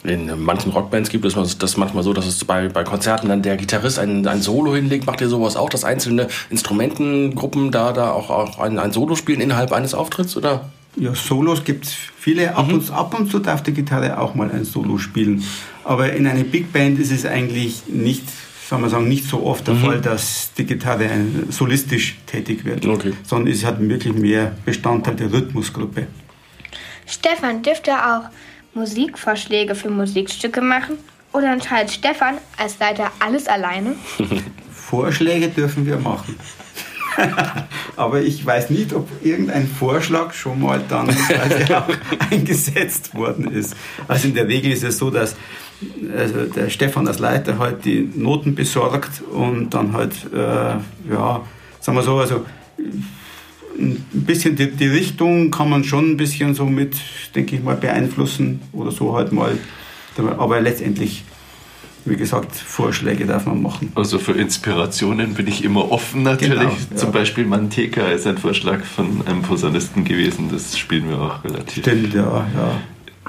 In 0.04 0.30
manchen 0.44 0.70
Rockbands 0.70 1.08
gibt 1.08 1.24
es 1.24 1.58
das 1.58 1.76
manchmal 1.78 2.02
so, 2.02 2.12
dass 2.12 2.26
es 2.26 2.44
bei, 2.44 2.68
bei 2.68 2.84
Konzerten 2.84 3.30
dann 3.30 3.40
der 3.40 3.56
Gitarrist 3.56 3.98
ein, 3.98 4.26
ein 4.26 4.42
Solo 4.42 4.74
hinlegt. 4.74 5.06
Macht 5.06 5.22
ihr 5.22 5.28
sowas 5.30 5.56
auch, 5.56 5.70
dass 5.70 5.82
einzelne 5.82 6.28
Instrumentengruppen 6.50 7.70
da, 7.70 7.92
da 7.92 8.12
auch, 8.12 8.28
auch 8.28 8.58
ein, 8.58 8.78
ein 8.78 8.92
Solo 8.92 9.16
spielen 9.16 9.40
innerhalb 9.40 9.72
eines 9.72 9.94
Auftritts? 9.94 10.36
Oder? 10.36 10.68
Ja, 10.96 11.14
Solos 11.14 11.64
gibt 11.64 11.86
es 11.86 11.94
viele. 11.94 12.54
Ab, 12.54 12.70
und, 12.70 12.90
ab 12.92 13.18
und 13.18 13.30
zu 13.30 13.38
darf 13.38 13.62
die 13.62 13.72
Gitarre 13.72 14.18
auch 14.18 14.34
mal 14.34 14.50
ein 14.50 14.64
Solo 14.64 14.98
spielen. 14.98 15.42
Aber 15.84 16.12
in 16.12 16.26
einer 16.26 16.44
Big 16.44 16.70
Band 16.70 16.98
ist 17.00 17.10
es 17.10 17.24
eigentlich 17.24 17.84
nicht, 17.86 18.24
sagen 18.68 18.82
wir 18.82 18.90
sagen, 18.90 19.08
nicht 19.08 19.24
so 19.24 19.42
oft 19.42 19.66
der 19.66 19.74
Fall, 19.76 20.02
dass 20.02 20.50
die 20.58 20.66
Gitarre 20.66 21.04
ein- 21.08 21.46
solistisch 21.48 22.18
tätig 22.26 22.66
wird. 22.66 22.84
Okay. 22.84 23.14
Sondern 23.24 23.52
es 23.52 23.64
hat 23.64 23.80
wirklich 23.80 24.12
mehr 24.12 24.52
Bestandteil 24.66 25.16
der 25.16 25.32
Rhythmusgruppe. 25.32 26.08
Stefan 27.06 27.62
dürfte 27.62 27.92
auch 27.92 28.28
Musikvorschläge 28.74 29.74
für 29.74 29.90
Musikstücke 29.90 30.60
machen? 30.60 30.98
Oder 31.32 31.52
entscheidet 31.52 31.90
Stefan 31.90 32.38
als 32.56 32.78
Leiter 32.78 33.10
alles 33.18 33.46
alleine? 33.48 33.96
Vorschläge 34.72 35.48
dürfen 35.48 35.86
wir 35.86 35.96
machen. 35.96 36.36
Aber 37.96 38.22
ich 38.22 38.44
weiß 38.44 38.70
nicht, 38.70 38.92
ob 38.92 39.08
irgendein 39.24 39.66
Vorschlag 39.66 40.32
schon 40.32 40.60
mal 40.60 40.80
dann 40.88 41.08
eingesetzt 42.30 43.14
worden 43.14 43.50
ist. 43.50 43.76
Also 44.08 44.28
in 44.28 44.34
der 44.34 44.48
Regel 44.48 44.72
ist 44.72 44.84
es 44.84 44.98
so, 44.98 45.10
dass 45.10 45.36
also 46.16 46.44
der 46.46 46.70
Stefan 46.70 47.06
als 47.08 47.18
Leiter 47.18 47.58
halt 47.58 47.84
die 47.84 48.10
Noten 48.14 48.54
besorgt 48.54 49.22
und 49.22 49.70
dann 49.74 49.92
halt, 49.92 50.12
äh, 50.32 50.76
ja, 51.12 51.40
sagen 51.80 51.98
wir 51.98 52.02
so, 52.02 52.18
also 52.18 52.46
ein 53.78 54.04
bisschen 54.12 54.56
die, 54.56 54.70
die 54.70 54.86
Richtung 54.86 55.50
kann 55.50 55.68
man 55.68 55.84
schon 55.84 56.12
ein 56.12 56.16
bisschen 56.16 56.54
so 56.54 56.64
mit, 56.66 56.96
denke 57.34 57.56
ich 57.56 57.62
mal, 57.62 57.76
beeinflussen 57.76 58.60
oder 58.72 58.90
so 58.90 59.14
halt 59.16 59.32
mal. 59.32 59.58
Aber 60.38 60.60
letztendlich, 60.60 61.24
wie 62.04 62.16
gesagt, 62.16 62.54
Vorschläge 62.54 63.26
darf 63.26 63.46
man 63.46 63.60
machen. 63.62 63.92
Also 63.94 64.18
für 64.18 64.32
Inspirationen 64.32 65.34
bin 65.34 65.48
ich 65.48 65.64
immer 65.64 65.90
offen 65.90 66.22
natürlich. 66.22 66.58
Genau, 66.58 66.70
ja. 66.90 66.96
Zum 66.96 67.12
Beispiel 67.12 67.44
Manteca 67.44 68.06
ist 68.08 68.26
ein 68.26 68.38
Vorschlag 68.38 68.84
von 68.84 69.26
einem 69.26 69.42
Posaunisten 69.42 70.04
gewesen, 70.04 70.48
das 70.52 70.78
spielen 70.78 71.08
wir 71.08 71.20
auch 71.20 71.44
relativ. 71.44 71.82
Stimmt, 71.82 72.14
ja, 72.14 72.46
ja. 72.56 72.80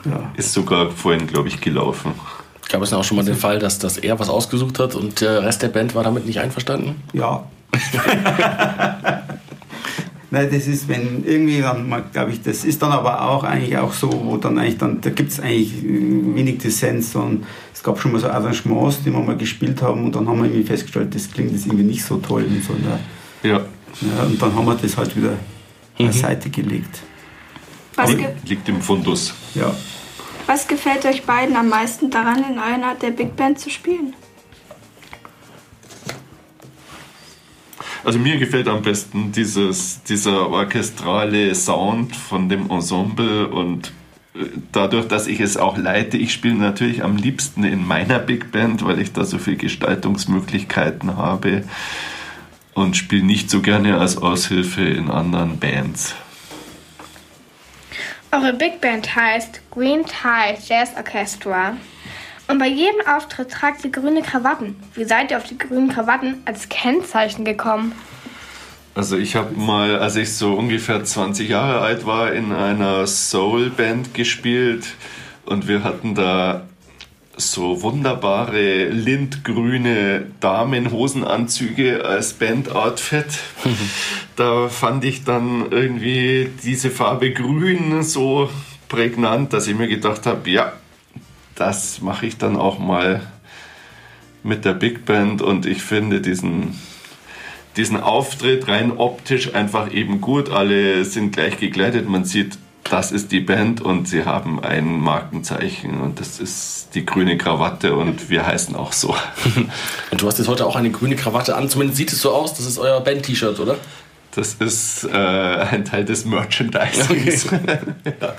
ja. 0.06 0.32
Ist 0.38 0.54
sogar 0.54 0.92
vorhin, 0.92 1.26
glaube 1.28 1.48
ich, 1.48 1.62
gelaufen. 1.62 2.14
Gab 2.70 2.82
es 2.82 2.90
denn 2.90 3.00
auch 3.00 3.04
schon 3.04 3.18
mal 3.18 3.26
den 3.26 3.36
Fall, 3.36 3.60
dass, 3.60 3.80
dass 3.80 3.98
er 3.98 4.20
was 4.20 4.30
ausgesucht 4.30 4.80
hat 4.80 4.96
und 4.96 5.22
der 5.22 5.44
Rest 5.44 5.62
der 5.62 5.68
Band 5.70 5.96
war 5.96 6.04
damit 6.04 6.26
nicht 6.26 6.40
einverstanden? 6.40 6.96
Ja. 7.14 7.46
Nein, 10.32 10.50
das 10.52 10.68
ist, 10.68 10.88
wenn 10.88 11.24
irgendwie 11.26 11.62
dann 11.62 12.04
glaube 12.12 12.32
ich, 12.32 12.42
das 12.42 12.66
ist 12.66 12.82
dann 12.82 12.92
aber 12.92 13.22
auch 13.30 13.44
eigentlich 13.44 13.78
auch 13.78 13.94
so, 13.94 14.10
wo 14.26 14.38
dann 14.38 14.58
eigentlich 14.58 14.78
dann, 14.78 15.00
da 15.02 15.10
gibt 15.12 15.32
es 15.32 15.40
eigentlich 15.40 15.84
wenig 15.84 16.58
Dissens 16.58 17.16
und 17.16 17.46
es 17.74 17.84
gab 17.84 18.00
schon 18.00 18.12
mal 18.12 18.20
so 18.20 18.28
Arrangements, 18.28 19.04
die 19.04 19.12
wir 19.12 19.20
mal 19.20 19.38
gespielt 19.38 19.82
haben 19.82 20.06
und 20.06 20.16
dann 20.16 20.28
haben 20.28 20.40
wir 20.40 20.46
irgendwie 20.46 20.64
festgestellt, 20.64 21.14
das 21.14 21.32
klingt 21.32 21.52
jetzt 21.52 21.68
irgendwie 21.68 21.84
nicht 21.84 22.04
so 22.04 22.18
toll 22.18 22.44
und 22.44 22.64
so. 22.64 22.74
Ne? 22.74 23.00
Ja, 23.44 23.58
Ja, 24.02 24.24
und 24.24 24.42
dann 24.42 24.54
haben 24.56 24.66
wir 24.66 24.76
das 24.76 24.98
halt 24.98 25.16
wieder 25.16 25.34
beiseite 25.98 26.50
gelegt. 26.50 27.00
Was, 27.96 28.10
liegt, 28.10 28.22
ge 28.22 28.30
liegt 28.46 28.70
im 28.70 28.82
Fundus. 28.82 29.34
Ja. 29.54 29.74
was 30.48 30.68
gefällt 30.68 31.06
euch 31.06 31.24
beiden 31.24 31.56
am 31.56 31.70
meisten 31.70 32.10
daran, 32.10 32.44
in 32.52 32.60
einer 32.60 32.96
der 32.96 33.12
Big 33.12 33.36
Band 33.36 33.60
zu 33.60 33.70
spielen? 33.70 34.14
Also 38.06 38.20
mir 38.20 38.38
gefällt 38.38 38.68
am 38.68 38.84
besten 38.84 39.32
dieses, 39.32 40.04
dieser 40.04 40.52
orchestrale 40.52 41.56
Sound 41.56 42.16
von 42.16 42.50
dem 42.50 42.70
Ensemble 42.70 43.48
und 43.48 43.88
äh, 44.36 44.46
dadurch, 44.72 45.08
dass 45.08 45.26
ich 45.26 45.40
es 45.40 45.58
auch 45.58 45.76
leite, 45.76 46.16
ich 46.16 46.32
spiele 46.32 46.54
natürlich 46.54 47.04
am 47.04 47.18
liebsten 47.18 47.64
in 47.64 47.84
meiner 47.84 48.20
Big 48.20 48.52
Band, 48.52 48.86
weil 48.86 49.02
ich 49.02 49.12
da 49.14 49.26
so 49.26 49.40
viele 49.40 49.58
Gestaltungsmöglichkeiten 49.58 51.18
habe 51.18 51.64
und 52.76 52.96
spiele 52.96 53.26
nicht 53.26 53.50
so 53.50 53.64
gerne 53.64 53.98
als 53.98 54.18
Aushilfe 54.18 54.84
in 54.84 55.10
anderen 55.10 55.58
Bands. 55.58 56.14
Eure 58.32 58.54
Big 58.54 58.82
Band 58.82 59.16
heißt 59.16 59.62
Green 59.72 60.06
Tie 60.06 60.58
Jazz 60.68 60.92
Orchestra. 60.96 61.76
Und 62.48 62.60
bei 62.60 62.68
jedem 62.68 63.02
Auftritt 63.08 63.52
tragt 63.52 63.84
ihr 63.84 63.92
grüne 63.92 64.22
Krawatten. 64.22 64.76
Wie 64.94 65.06
seid 65.06 65.32
ihr 65.32 65.38
auf 65.38 65.46
die 65.46 65.58
grünen 65.58 65.90
Krawatten 65.90 66.38
als 66.46 66.70
Kennzeichen 66.70 67.44
gekommen? 67.44 67.94
Also 68.94 69.18
ich 69.18 69.36
habe 69.36 69.56
mal, 69.56 70.00
als 70.00 70.16
ich 70.16 70.34
so 70.34 70.54
ungefähr 70.54 71.04
20 71.04 71.50
Jahre 71.50 71.82
alt 71.82 72.06
war, 72.06 72.32
in 72.32 72.54
einer 72.54 73.06
Soul-Band 73.08 74.14
gespielt 74.14 74.86
und 75.46 75.68
wir 75.68 75.84
hatten 75.84 76.16
da 76.16 76.66
so 77.36 77.82
wunderbare 77.82 78.88
lindgrüne 78.88 80.28
Damenhosenanzüge 80.40 82.06
als 82.06 82.34
Bandoutfit. 82.34 83.26
da 84.38 84.70
fand 84.70 85.04
ich 85.04 85.26
dann 85.26 85.72
irgendwie 85.72 86.50
diese 86.64 86.90
Farbe 86.90 87.32
grün 87.32 88.04
so 88.04 88.50
prägnant, 88.88 89.52
dass 89.52 89.68
ich 89.68 89.76
mir 89.76 89.88
gedacht 89.88 90.26
habe, 90.26 90.50
ja, 90.50 90.72
das 91.56 92.02
mache 92.02 92.26
ich 92.26 92.38
dann 92.38 92.56
auch 92.58 92.80
mal 92.80 93.22
mit 94.44 94.66
der 94.66 94.74
Big 94.74 95.06
Band 95.06 95.42
und 95.42 95.66
ich 95.66 95.82
finde 95.82 96.22
diesen 96.22 96.80
diesen 97.78 98.00
Auftritt 98.00 98.68
rein 98.68 98.94
optisch 98.98 99.54
einfach 99.54 99.92
eben 99.92 100.22
gut. 100.22 100.50
Alle 100.50 101.04
sind 101.04 101.34
gleich 101.34 101.58
gekleidet. 101.58 102.08
Man 102.08 102.24
sieht 102.24 102.58
das 102.90 103.12
ist 103.12 103.32
die 103.32 103.40
Band 103.40 103.82
und 103.82 104.08
sie 104.08 104.26
haben 104.26 104.64
ein 104.64 105.00
Markenzeichen 105.00 106.02
und 106.02 106.20
das 106.20 106.40
ist 106.40 106.90
die 106.94 107.04
grüne 107.04 107.36
Krawatte 107.36 107.96
und 107.96 108.30
wir 108.30 108.46
heißen 108.46 108.76
auch 108.76 108.94
so. 108.94 109.16
Und 110.12 110.22
du 110.22 110.28
hast 110.28 110.38
jetzt 110.38 110.48
heute 110.48 110.68
auch 110.68 110.76
eine 110.76 110.92
grüne 110.92 111.16
Krawatte 111.16 111.56
an, 111.56 111.68
zumindest 111.68 111.98
sieht 111.98 112.14
es 112.14 112.22
so 112.22 112.32
aus, 112.32 112.54
das 112.54 112.68
ist 112.68 112.78
euer 112.78 113.02
Band-T-Shirt, 113.02 113.60
oder? 113.60 113.78
Das 114.36 114.56
ist 114.56 115.06
äh, 115.06 115.16
ein 115.16 115.86
Teil 115.86 116.04
des 116.04 116.26
Merchandisings. 116.26 117.46
Okay. 117.46 117.80
ja. 118.22 118.36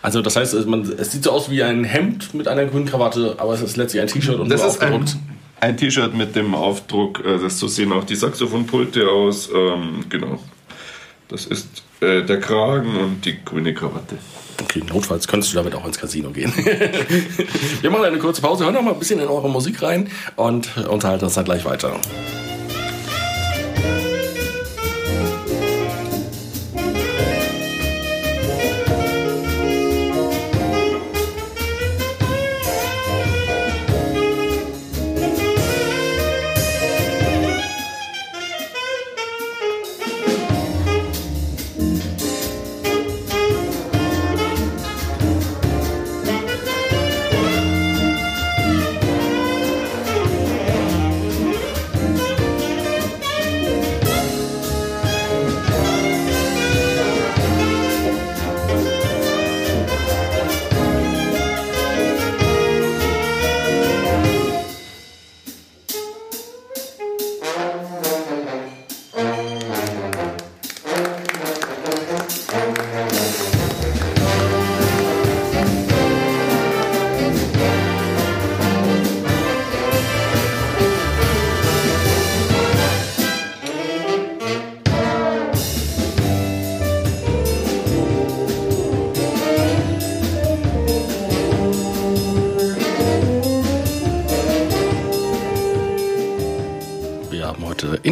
Also 0.00 0.22
das 0.22 0.36
heißt, 0.36 0.66
man, 0.66 0.82
es 0.82 1.12
sieht 1.12 1.24
so 1.24 1.30
aus 1.30 1.50
wie 1.50 1.62
ein 1.62 1.84
Hemd 1.84 2.34
mit 2.34 2.48
einer 2.48 2.64
grünen 2.64 2.86
Krawatte, 2.86 3.36
aber 3.38 3.54
es 3.54 3.62
ist 3.62 3.76
letztlich 3.76 4.02
ein 4.02 4.08
T-Shirt 4.08 4.38
und 4.38 4.48
das 4.48 4.64
ist 4.64 4.80
ein, 4.80 5.04
ein 5.60 5.76
T-Shirt 5.76 6.14
mit 6.14 6.34
dem 6.34 6.54
Aufdruck, 6.54 7.24
äh, 7.24 7.38
das 7.38 7.58
so 7.58 7.68
sehen 7.68 7.92
auch 7.92 8.04
die 8.04 8.16
Saxophonpulte 8.16 9.08
aus. 9.08 9.48
Ähm, 9.54 10.04
genau. 10.08 10.40
Das 11.28 11.46
ist 11.46 11.82
äh, 12.00 12.22
der 12.22 12.40
Kragen 12.40 12.96
und 12.96 13.24
die 13.24 13.36
grüne 13.44 13.74
Krawatte. 13.74 14.18
Okay, 14.60 14.82
notfalls 14.92 15.26
könntest 15.26 15.52
du 15.52 15.56
damit 15.56 15.74
auch 15.74 15.86
ins 15.86 15.98
Casino 15.98 16.30
gehen. 16.30 16.52
Wir 17.80 17.90
machen 17.90 18.04
eine 18.04 18.18
kurze 18.18 18.42
Pause, 18.42 18.64
hören 18.64 18.74
noch 18.74 18.82
mal 18.82 18.92
ein 18.92 18.98
bisschen 18.98 19.18
in 19.18 19.28
eure 19.28 19.48
Musik 19.48 19.82
rein 19.82 20.08
und 20.36 20.76
unterhalten 20.88 21.24
uns 21.24 21.34
dann 21.34 21.44
gleich 21.44 21.64
weiter. 21.64 21.96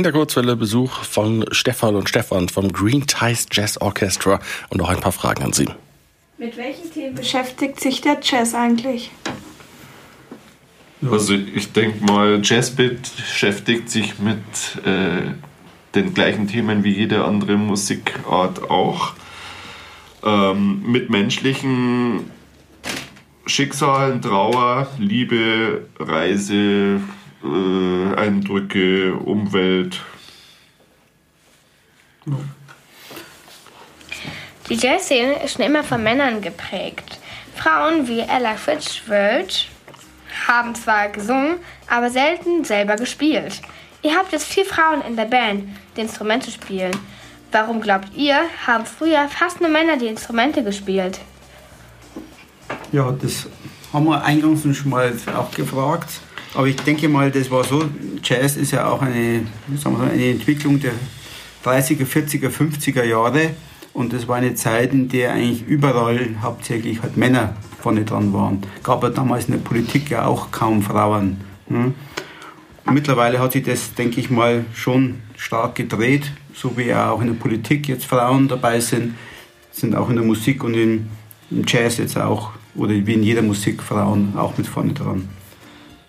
In 0.00 0.04
der 0.04 0.12
Kurzwelle 0.12 0.56
Besuch 0.56 1.04
von 1.04 1.44
Stefan 1.50 1.94
und 1.94 2.08
Stefan 2.08 2.48
vom 2.48 2.72
Green 2.72 3.06
Ties 3.06 3.46
Jazz 3.52 3.76
Orchestra 3.82 4.40
und 4.70 4.78
noch 4.78 4.88
ein 4.88 4.98
paar 4.98 5.12
Fragen 5.12 5.42
an 5.42 5.52
Sie. 5.52 5.68
Mit 6.38 6.56
welchen 6.56 6.90
Themen 6.90 7.14
beschäftigt 7.14 7.78
sich 7.80 8.00
der 8.00 8.16
Jazz 8.22 8.54
eigentlich? 8.54 9.10
Also 11.02 11.34
ich 11.34 11.72
denke 11.72 12.02
mal, 12.02 12.40
Jazz 12.42 12.70
beschäftigt 12.70 13.90
sich 13.90 14.18
mit 14.18 14.38
äh, 14.86 15.34
den 15.94 16.14
gleichen 16.14 16.48
Themen 16.48 16.82
wie 16.82 16.92
jede 16.92 17.22
andere 17.26 17.58
Musikart 17.58 18.70
auch. 18.70 19.12
Ähm, 20.24 20.80
mit 20.86 21.10
menschlichen 21.10 22.30
Schicksalen, 23.44 24.22
Trauer, 24.22 24.86
Liebe, 24.98 25.88
Reise, 25.98 27.02
äh, 27.44 28.14
Eindrücke, 28.14 29.14
Umwelt. 29.14 30.00
Die 34.68 34.74
Jazzszene 34.74 35.42
ist 35.42 35.54
schon 35.54 35.64
immer 35.64 35.82
von 35.82 36.02
Männern 36.02 36.40
geprägt. 36.40 37.18
Frauen 37.56 38.06
wie 38.06 38.20
Ella 38.20 38.54
Fitzgerald 38.56 39.68
haben 40.46 40.74
zwar 40.74 41.08
gesungen, 41.08 41.56
aber 41.88 42.10
selten 42.10 42.64
selber 42.64 42.96
gespielt. 42.96 43.60
Ihr 44.02 44.14
habt 44.14 44.32
jetzt 44.32 44.46
vier 44.46 44.64
Frauen 44.64 45.02
in 45.02 45.16
der 45.16 45.26
Band, 45.26 45.64
die 45.96 46.00
Instrumente 46.00 46.50
spielen. 46.50 46.96
Warum 47.52 47.80
glaubt 47.80 48.14
ihr, 48.14 48.36
haben 48.66 48.86
früher 48.86 49.28
fast 49.28 49.60
nur 49.60 49.70
Männer 49.70 49.96
die 49.96 50.06
Instrumente 50.06 50.62
gespielt? 50.62 51.20
Ja, 52.92 53.10
das 53.10 53.46
haben 53.92 54.06
wir 54.06 54.22
eingangs 54.22 54.62
schon 54.76 54.90
mal 54.90 55.12
auch 55.36 55.50
gefragt. 55.50 56.08
Aber 56.54 56.66
ich 56.66 56.76
denke 56.76 57.08
mal, 57.08 57.30
das 57.30 57.50
war 57.50 57.64
so, 57.64 57.84
Jazz 58.22 58.56
ist 58.56 58.72
ja 58.72 58.88
auch 58.88 59.02
eine, 59.02 59.42
sagen 59.76 59.98
wir, 59.98 60.10
eine 60.10 60.30
Entwicklung 60.30 60.80
der 60.80 60.92
30er, 61.64 62.04
40er, 62.04 62.50
50er 62.50 63.04
Jahre. 63.04 63.50
Und 63.92 64.12
das 64.12 64.28
war 64.28 64.36
eine 64.36 64.54
Zeit, 64.54 64.92
in 64.92 65.08
der 65.08 65.32
eigentlich 65.32 65.66
überall 65.66 66.36
hauptsächlich 66.42 67.02
halt 67.02 67.16
Männer 67.16 67.56
vorne 67.80 68.04
dran 68.04 68.32
waren. 68.32 68.62
Gab 68.82 69.02
ja 69.02 69.10
damals 69.10 69.46
in 69.46 69.52
der 69.52 69.60
Politik 69.60 70.10
ja 70.10 70.26
auch 70.26 70.50
kaum 70.50 70.82
Frauen. 70.82 71.38
Hm? 71.68 71.94
Mittlerweile 72.90 73.38
hat 73.38 73.52
sich 73.52 73.62
das, 73.62 73.94
denke 73.94 74.20
ich 74.20 74.30
mal, 74.30 74.64
schon 74.74 75.16
stark 75.36 75.76
gedreht, 75.76 76.32
so 76.54 76.76
wie 76.76 76.92
auch 76.94 77.20
in 77.20 77.28
der 77.28 77.34
Politik 77.34 77.88
jetzt 77.88 78.04
Frauen 78.04 78.48
dabei 78.48 78.80
sind, 78.80 79.14
sind 79.70 79.94
auch 79.94 80.08
in 80.10 80.16
der 80.16 80.24
Musik 80.24 80.64
und 80.64 80.74
im 80.74 81.08
Jazz 81.66 81.98
jetzt 81.98 82.16
auch, 82.18 82.50
oder 82.74 82.92
wie 82.92 83.14
in 83.14 83.22
jeder 83.22 83.42
Musik 83.42 83.82
Frauen 83.82 84.34
auch 84.36 84.56
mit 84.58 84.66
vorne 84.66 84.92
dran. 84.92 85.28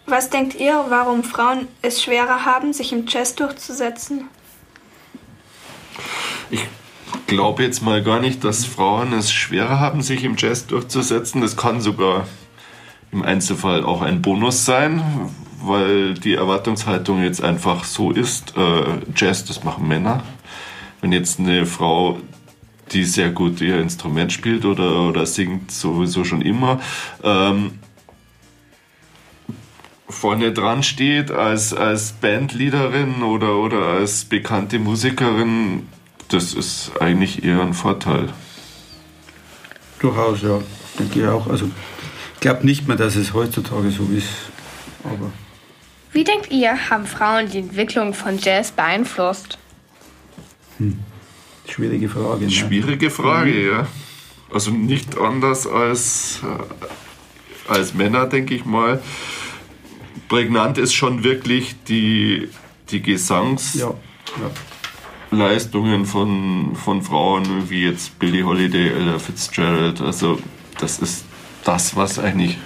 Was 0.06 0.30
denkt 0.30 0.56
ihr, 0.60 0.86
warum 0.90 1.24
Frauen 1.24 1.68
es 1.82 2.02
schwerer 2.02 2.46
haben, 2.46 2.74
sich 2.74 2.92
im 2.92 3.06
Jazz 3.08 3.36
durchzusetzen? 3.36 4.28
Ich 6.50 6.66
glaube 7.28 7.64
jetzt 7.64 7.82
mal 7.82 8.04
gar 8.04 8.20
nicht, 8.20 8.44
dass 8.44 8.66
Frauen 8.66 9.14
es 9.14 9.32
schwerer 9.32 9.80
haben, 9.80 10.02
sich 10.02 10.24
im 10.24 10.36
Jazz 10.38 10.68
durchzusetzen. 10.68 11.42
Das 11.42 11.56
kann 11.56 11.80
sogar 11.80 12.28
im 13.12 13.24
Einzelfall 13.24 13.84
auch 13.84 14.02
ein 14.02 14.22
Bonus 14.22 14.66
sein, 14.66 15.02
weil 15.62 16.14
die 16.16 16.34
Erwartungshaltung 16.34 17.24
jetzt 17.24 17.44
einfach 17.44 17.84
so 17.84 18.12
ist, 18.12 18.58
äh, 18.58 18.84
Jazz, 19.16 19.46
das 19.46 19.64
machen 19.64 19.88
Männer. 19.88 20.24
Wenn 21.02 21.12
jetzt 21.12 21.40
eine 21.40 21.66
Frau 21.66 22.20
die 22.94 23.04
sehr 23.04 23.30
gut 23.30 23.62
ihr 23.62 23.80
Instrument 23.80 24.32
spielt 24.32 24.66
oder, 24.66 25.02
oder 25.08 25.26
singt 25.26 25.72
sowieso 25.72 26.24
schon 26.24 26.42
immer, 26.42 26.80
ähm, 27.24 27.80
vorne 30.12 30.52
dran 30.52 30.84
steht 30.84 31.32
als, 31.32 31.74
als 31.74 32.12
Bandleaderin 32.14 33.24
oder, 33.24 33.56
oder 33.56 33.88
als 33.88 34.26
bekannte 34.26 34.80
Musikerin, 34.80 35.88
das 36.28 36.54
ist 36.54 36.92
eigentlich 37.00 37.44
eher 37.44 37.62
ein 37.62 37.74
Vorteil. 37.74 38.30
Durchaus, 40.00 40.42
ja. 40.42 40.62
Denke 41.00 41.20
ich 41.20 41.26
auch. 41.26 41.48
Also, 41.48 41.70
ich 42.36 42.40
glaube 42.40 42.66
nicht 42.66 42.88
mehr, 42.88 42.98
dass 42.98 43.16
es 43.16 43.34
heutzutage 43.34 43.92
so 43.92 44.08
ist. 44.16 44.30
Aber 45.04 45.32
Wie 46.12 46.24
denkt 46.24 46.52
ihr, 46.52 46.90
haben 46.90 47.06
Frauen 47.06 47.50
die 47.50 47.60
Entwicklung 47.60 48.14
von 48.14 48.38
Jazz 48.38 48.72
beeinflusst? 48.72 49.58
hm. 50.78 51.00
schwierige 51.68 52.10
Frage. 52.10 52.46
Ne? 52.46 52.52
Schwierige 52.52 53.10
Frage, 53.10 53.70
ja. 53.72 53.88
Also 54.54 54.72
nicht 54.72 55.18
anders 55.18 55.68
als, 55.68 56.42
äh, 56.44 57.72
als 57.72 57.94
Männer, 57.94 58.26
denke 58.26 58.54
ich 58.56 58.66
mal 58.66 59.02
prägnant 60.28 60.78
ist 60.78 60.94
schon 60.94 61.24
wirklich 61.24 61.76
die, 61.88 62.50
die 62.90 63.02
Gesangsleistungen 63.02 63.96
ja, 65.32 65.98
ja. 65.98 66.06
von, 66.06 66.76
von 66.76 67.02
Frauen 67.02 67.70
wie 67.70 67.84
jetzt 67.84 68.20
Billie 68.20 68.46
Holiday, 68.46 68.90
Ella 68.90 69.20
Fitzgerald. 69.20 70.02
Also 70.02 70.40
das 70.80 71.00
ist 71.00 71.26
das, 71.64 71.96
was 71.96 72.20
eigentlich 72.20 72.58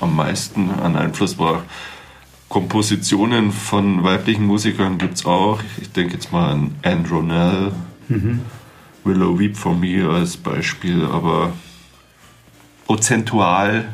am 0.00 0.16
meisten 0.16 0.70
an 0.70 0.96
Einfluss 0.96 1.38
war. 1.38 1.64
Kompositionen 2.48 3.52
von 3.52 4.02
weiblichen 4.02 4.46
Musikern 4.46 4.98
gibt 4.98 5.14
es 5.14 5.26
auch. 5.26 5.60
Ich 5.80 5.92
denke 5.92 6.14
jetzt 6.14 6.32
mal 6.32 6.50
an 6.50 6.74
Anne 6.82 7.08
Ronell, 7.08 7.72
mhm. 8.08 8.40
Willow 9.04 9.38
Weep 9.38 9.56
for 9.56 9.74
Me 9.74 10.08
als 10.08 10.36
Beispiel, 10.36 11.04
aber 11.04 11.52
prozentual 12.86 13.88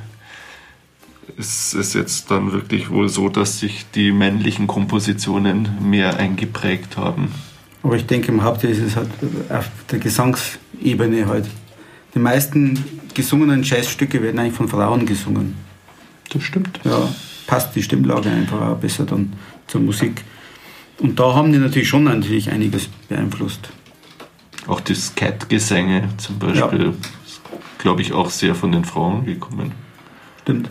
ist 1.36 1.74
es 1.74 1.94
jetzt 1.94 2.30
dann 2.30 2.52
wirklich 2.52 2.90
wohl 2.90 3.08
so, 3.08 3.28
dass 3.28 3.60
sich 3.60 3.86
die 3.94 4.12
männlichen 4.12 4.66
Kompositionen 4.66 5.68
mehr 5.80 6.18
eingeprägt 6.18 6.96
haben. 6.96 7.32
Aber 7.82 7.96
ich 7.96 8.06
denke, 8.06 8.32
im 8.32 8.42
Hauptteil 8.42 8.70
ist 8.70 8.80
es 8.80 8.96
halt 8.96 9.10
auf 9.48 9.68
der 9.90 9.98
Gesangsebene 9.98 11.26
halt, 11.26 11.46
die 12.14 12.18
meisten 12.18 12.82
gesungenen 13.14 13.62
Jazzstücke 13.62 14.22
werden 14.22 14.38
eigentlich 14.38 14.54
von 14.54 14.68
Frauen 14.68 15.06
gesungen. 15.06 15.54
Das 16.30 16.42
stimmt. 16.42 16.80
Ja, 16.84 17.08
passt 17.46 17.76
die 17.76 17.82
Stimmlage 17.82 18.30
einfach 18.30 18.60
auch 18.60 18.76
besser 18.76 19.04
dann 19.04 19.32
zur 19.66 19.80
Musik. 19.82 20.24
Und 20.98 21.20
da 21.20 21.34
haben 21.34 21.52
die 21.52 21.58
natürlich 21.58 21.88
schon 21.88 22.04
natürlich 22.04 22.50
einiges 22.50 22.88
beeinflusst. 23.08 23.68
Auch 24.66 24.80
die 24.80 24.94
Scat-Gesänge 24.94 26.08
zum 26.16 26.38
Beispiel, 26.38 26.86
ja. 26.86 26.92
glaube 27.78 28.02
ich, 28.02 28.12
auch 28.12 28.30
sehr 28.30 28.54
von 28.54 28.72
den 28.72 28.84
Frauen 28.84 29.24
gekommen. 29.26 29.72
Stimmt. 30.42 30.70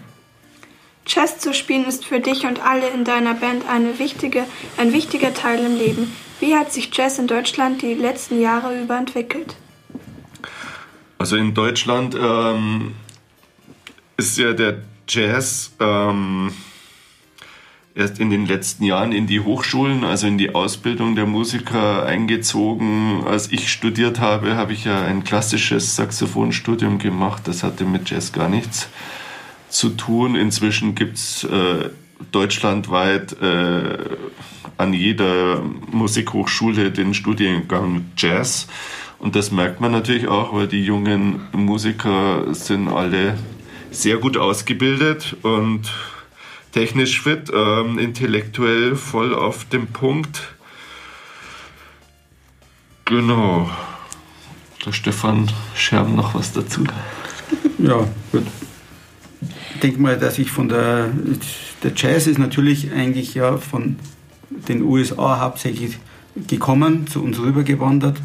Jazz 1.08 1.38
zu 1.40 1.54
spielen 1.54 1.86
ist 1.86 2.06
für 2.06 2.20
dich 2.20 2.46
und 2.46 2.60
alle 2.62 2.90
in 2.90 3.04
deiner 3.04 3.36
Band 3.36 3.68
eine 3.68 4.00
wichtige, 4.00 4.44
ein 4.78 4.92
wichtiger 4.92 5.34
Teil 5.34 5.64
im 5.64 5.76
Leben. 5.78 6.12
Wie 6.40 6.56
hat 6.56 6.74
sich 6.74 6.90
Jazz 6.94 7.20
in 7.20 7.28
Deutschland 7.28 7.82
die 7.82 7.94
letzten 7.94 8.42
Jahre 8.42 8.80
über 8.80 8.98
entwickelt? 8.98 9.56
Also 11.18 11.38
in 11.38 11.54
Deutschland 11.54 12.16
ähm, 12.20 12.94
ist 14.18 14.38
ja 14.38 14.54
der 14.54 14.80
Jazz 15.08 15.74
ähm, 15.80 16.52
erst 17.94 18.20
in 18.20 18.30
den 18.30 18.46
letzten 18.46 18.84
Jahren 18.84 19.12
in 19.12 19.28
die 19.28 19.40
Hochschulen, 19.40 20.04
also 20.04 20.28
in 20.28 20.38
die 20.38 20.54
Ausbildung 20.54 21.16
der 21.16 21.26
Musiker 21.26 22.06
eingezogen. 22.06 23.24
Als 23.26 23.52
ich 23.52 23.72
studiert 23.72 24.20
habe, 24.20 24.56
habe 24.56 24.74
ich 24.74 24.86
ja 24.86 25.04
ein 25.04 25.24
klassisches 25.24 25.96
Saxophonstudium 25.96 26.98
gemacht. 26.98 27.44
Das 27.46 27.64
hatte 27.64 27.86
mit 27.86 28.10
Jazz 28.10 28.34
gar 28.34 28.50
nichts 28.50 28.90
zu 29.70 29.90
tun. 29.90 30.36
Inzwischen 30.36 30.96
gibt 30.96 31.18
es 31.18 31.44
äh, 31.44 31.90
deutschlandweit 32.32 33.40
äh, 33.42 33.98
an 34.78 34.94
jeder 34.94 35.62
Musikhochschule 35.92 36.92
den 36.92 37.14
Studiengang 37.14 38.06
Jazz. 38.18 38.68
Und 39.20 39.36
das 39.36 39.52
merkt 39.52 39.80
man 39.82 39.92
natürlich 39.92 40.28
auch, 40.28 40.54
weil 40.54 40.68
die 40.68 40.84
jungen 40.84 41.42
Musiker 41.54 42.54
sind 42.54 42.90
alle 42.90 43.38
sehr 43.92 44.18
gut 44.18 44.38
ausgebildet 44.38 45.38
und 45.42 45.92
technisch 46.74 47.22
fit, 47.22 47.50
ähm, 47.54 47.98
intellektuell 47.98 48.96
voll 48.96 49.34
auf 49.34 49.64
dem 49.66 49.88
Punkt. 49.88 50.42
Genau. 53.06 53.70
Der 54.86 54.92
Stefan 54.92 55.50
Scherben 55.74 56.16
noch 56.16 56.36
was 56.36 56.52
dazu. 56.52 56.84
Ja, 57.78 58.08
gut. 58.32 58.44
Denke 59.86 60.02
mal, 60.02 60.18
dass 60.18 60.40
ich 60.40 60.50
von 60.50 60.68
der, 60.68 61.12
der 61.84 61.92
Jazz 61.96 62.26
ist 62.26 62.40
natürlich 62.40 62.92
eigentlich 62.92 63.36
ja 63.36 63.58
von 63.58 63.98
den 64.68 64.82
USA 64.82 65.40
hauptsächlich 65.42 66.00
gekommen, 66.48 67.06
zu 67.06 67.24
uns 67.24 67.40
rübergewandert 67.40 68.20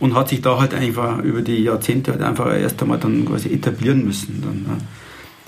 und 0.00 0.16
hat 0.16 0.30
sich 0.30 0.42
da 0.42 0.58
halt 0.58 0.74
einfach 0.74 1.18
über 1.22 1.42
die 1.42 1.58
Jahrzehnte 1.58 2.10
halt 2.10 2.22
einfach 2.22 2.52
erst 2.52 2.82
einmal 2.82 2.98
dann 2.98 3.24
quasi 3.24 3.50
etablieren 3.50 4.04
müssen. 4.04 4.42
Dann, 4.42 4.64
ja. 4.66 4.84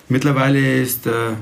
Mittlerweile 0.09 0.81
ist 0.81 1.07
der 1.07 1.39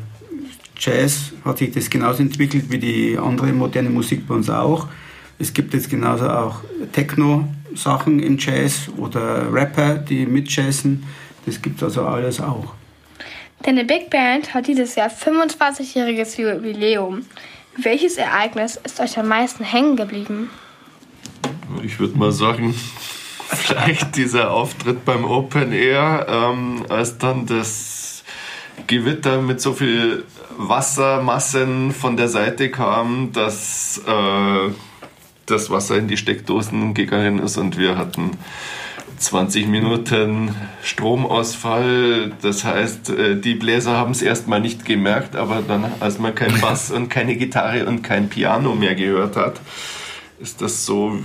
Jazz, 0.79 1.33
hat 1.45 1.59
sich 1.59 1.71
das 1.73 1.91
genauso 1.91 2.23
entwickelt 2.23 2.71
wie 2.71 2.79
die 2.79 3.19
andere 3.19 3.53
moderne 3.53 3.91
Musik 3.91 4.27
bei 4.27 4.35
uns 4.35 4.49
auch. 4.49 4.89
Es 5.39 5.53
gibt 5.53 5.75
jetzt 5.75 5.91
genauso 5.91 6.27
auch 6.31 6.63
Techno-Sachen 6.93 8.19
im 8.21 8.39
Jazz 8.39 8.89
oder 8.97 9.53
Rapper, 9.53 9.97
die 9.97 10.25
mitjazzen. 10.25 11.03
Das 11.45 11.61
gibt 11.61 11.77
es 11.77 11.83
also 11.83 12.07
alles 12.07 12.41
auch. 12.41 12.78
Deine 13.63 13.85
Big 13.85 14.11
Band 14.11 14.55
hat 14.55 14.67
dieses 14.67 14.95
Jahr 14.95 15.11
25-jähriges 15.11 16.41
Jubiläum. 16.41 17.27
Welches 17.77 18.17
Ereignis 18.17 18.81
ist 18.83 19.01
euch 19.01 19.19
am 19.19 19.29
meisten 19.29 19.65
hängen 19.65 19.97
geblieben? 19.97 20.51
Ich 21.83 21.99
würde 21.99 22.17
mal 22.17 22.33
sagen, 22.33 22.75
vielleicht 23.49 24.17
dieser 24.17 24.53
Auftritt 24.53 25.05
beim 25.05 25.25
Open 25.25 25.73
Air, 25.73 26.27
ähm, 26.29 26.85
als 26.89 27.19
dann 27.19 27.47
das 27.47 28.25
Gewitter 28.87 29.43
mit 29.43 29.61
so 29.61 29.73
viel 29.73 30.25
Wassermassen 30.57 31.93
von 31.93 32.17
der 32.17 32.29
Seite 32.29 32.71
kam, 32.71 33.33
dass 33.33 34.01
äh, 34.07 34.71
das 35.47 35.71
Wasser 35.71 35.97
in 35.97 36.09
die 36.09 36.17
Steckdosen 36.17 36.95
gegangen 36.95 37.39
ist 37.39 37.57
und 37.57 37.79
wir 37.79 37.97
hatten 37.97 38.39
20 39.19 39.67
Minuten 39.67 40.55
Stromausfall. 40.83 42.33
Das 42.43 42.65
heißt, 42.65 43.11
äh, 43.11 43.41
die 43.41 43.55
Bläser 43.55 43.97
haben 43.97 44.13
es 44.13 44.23
erstmal 44.23 44.61
nicht 44.61 44.85
gemerkt, 44.85 45.37
aber 45.37 45.63
dann, 45.67 45.87
als 46.01 46.19
man 46.19 46.35
kein 46.35 46.61
Bass 46.61 46.91
und 46.91 47.09
keine 47.09 47.37
Gitarre 47.37 47.87
und 47.87 48.03
kein 48.03 48.29
Piano 48.29 48.75
mehr 48.75 48.95
gehört 48.95 49.37
hat, 49.37 49.61
ist 50.41 50.61
das 50.63 50.87
so 50.87 51.19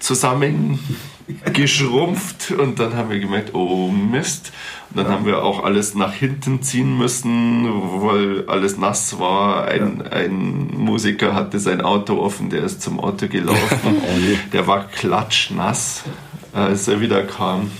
zusammengeschrumpft 0.00 2.50
und 2.52 2.78
dann 2.78 2.94
haben 2.94 3.10
wir 3.10 3.18
gemerkt, 3.20 3.54
oh 3.54 3.88
Mist. 3.88 4.52
Und 4.90 4.96
dann 4.96 5.08
haben 5.08 5.26
wir 5.26 5.44
auch 5.44 5.64
alles 5.64 5.94
nach 5.94 6.14
hinten 6.14 6.62
ziehen 6.62 6.96
müssen, 6.96 7.68
weil 8.02 8.48
alles 8.48 8.78
nass 8.78 9.18
war. 9.18 9.68
Ein, 9.68 10.00
ein 10.00 10.70
Musiker 10.74 11.34
hatte 11.34 11.60
sein 11.60 11.82
Auto 11.82 12.18
offen, 12.18 12.48
der 12.48 12.62
ist 12.62 12.80
zum 12.80 12.98
Auto 12.98 13.28
gelaufen. 13.28 13.58
Oh 14.08 14.16
der 14.52 14.66
war 14.66 14.88
klatschnass, 14.88 16.04
als 16.52 16.88
er 16.88 17.00
wieder 17.00 17.22
kam. 17.22 17.70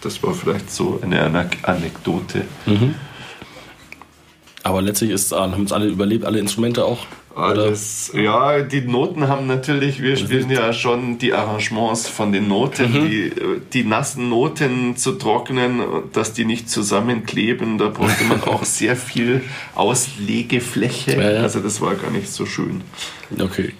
Das 0.00 0.22
war 0.22 0.34
vielleicht 0.34 0.70
so 0.70 1.00
eine 1.02 1.48
Anekdote. 1.62 2.44
Mhm. 2.66 2.94
Aber 4.62 4.82
letztlich 4.82 5.10
ist, 5.10 5.32
haben 5.32 5.62
es 5.62 5.72
alle 5.72 5.86
überlebt, 5.86 6.24
alle 6.24 6.38
Instrumente 6.38 6.84
auch. 6.84 7.06
Alles, 7.36 8.12
ja, 8.14 8.62
die 8.62 8.80
Noten 8.80 9.28
haben 9.28 9.46
natürlich, 9.46 10.00
wir 10.00 10.16
spielen 10.16 10.50
ja 10.50 10.72
schon 10.72 11.18
die 11.18 11.34
Arrangements 11.34 12.08
von 12.08 12.32
den 12.32 12.48
Noten, 12.48 12.90
mhm. 12.90 13.10
die, 13.10 13.32
die 13.74 13.84
nassen 13.84 14.30
Noten 14.30 14.96
zu 14.96 15.12
trocknen, 15.12 15.82
dass 16.14 16.32
die 16.32 16.46
nicht 16.46 16.70
zusammenkleben, 16.70 17.76
da 17.76 17.88
brauchte 17.88 18.24
man 18.24 18.42
auch 18.44 18.64
sehr 18.64 18.96
viel 18.96 19.42
Auslegefläche. 19.74 21.12
Ja, 21.12 21.30
ja. 21.30 21.42
Also 21.42 21.60
das 21.60 21.82
war 21.82 21.94
gar 21.94 22.10
nicht 22.10 22.30
so 22.30 22.46
schön. 22.46 22.80
Okay. 23.38 23.74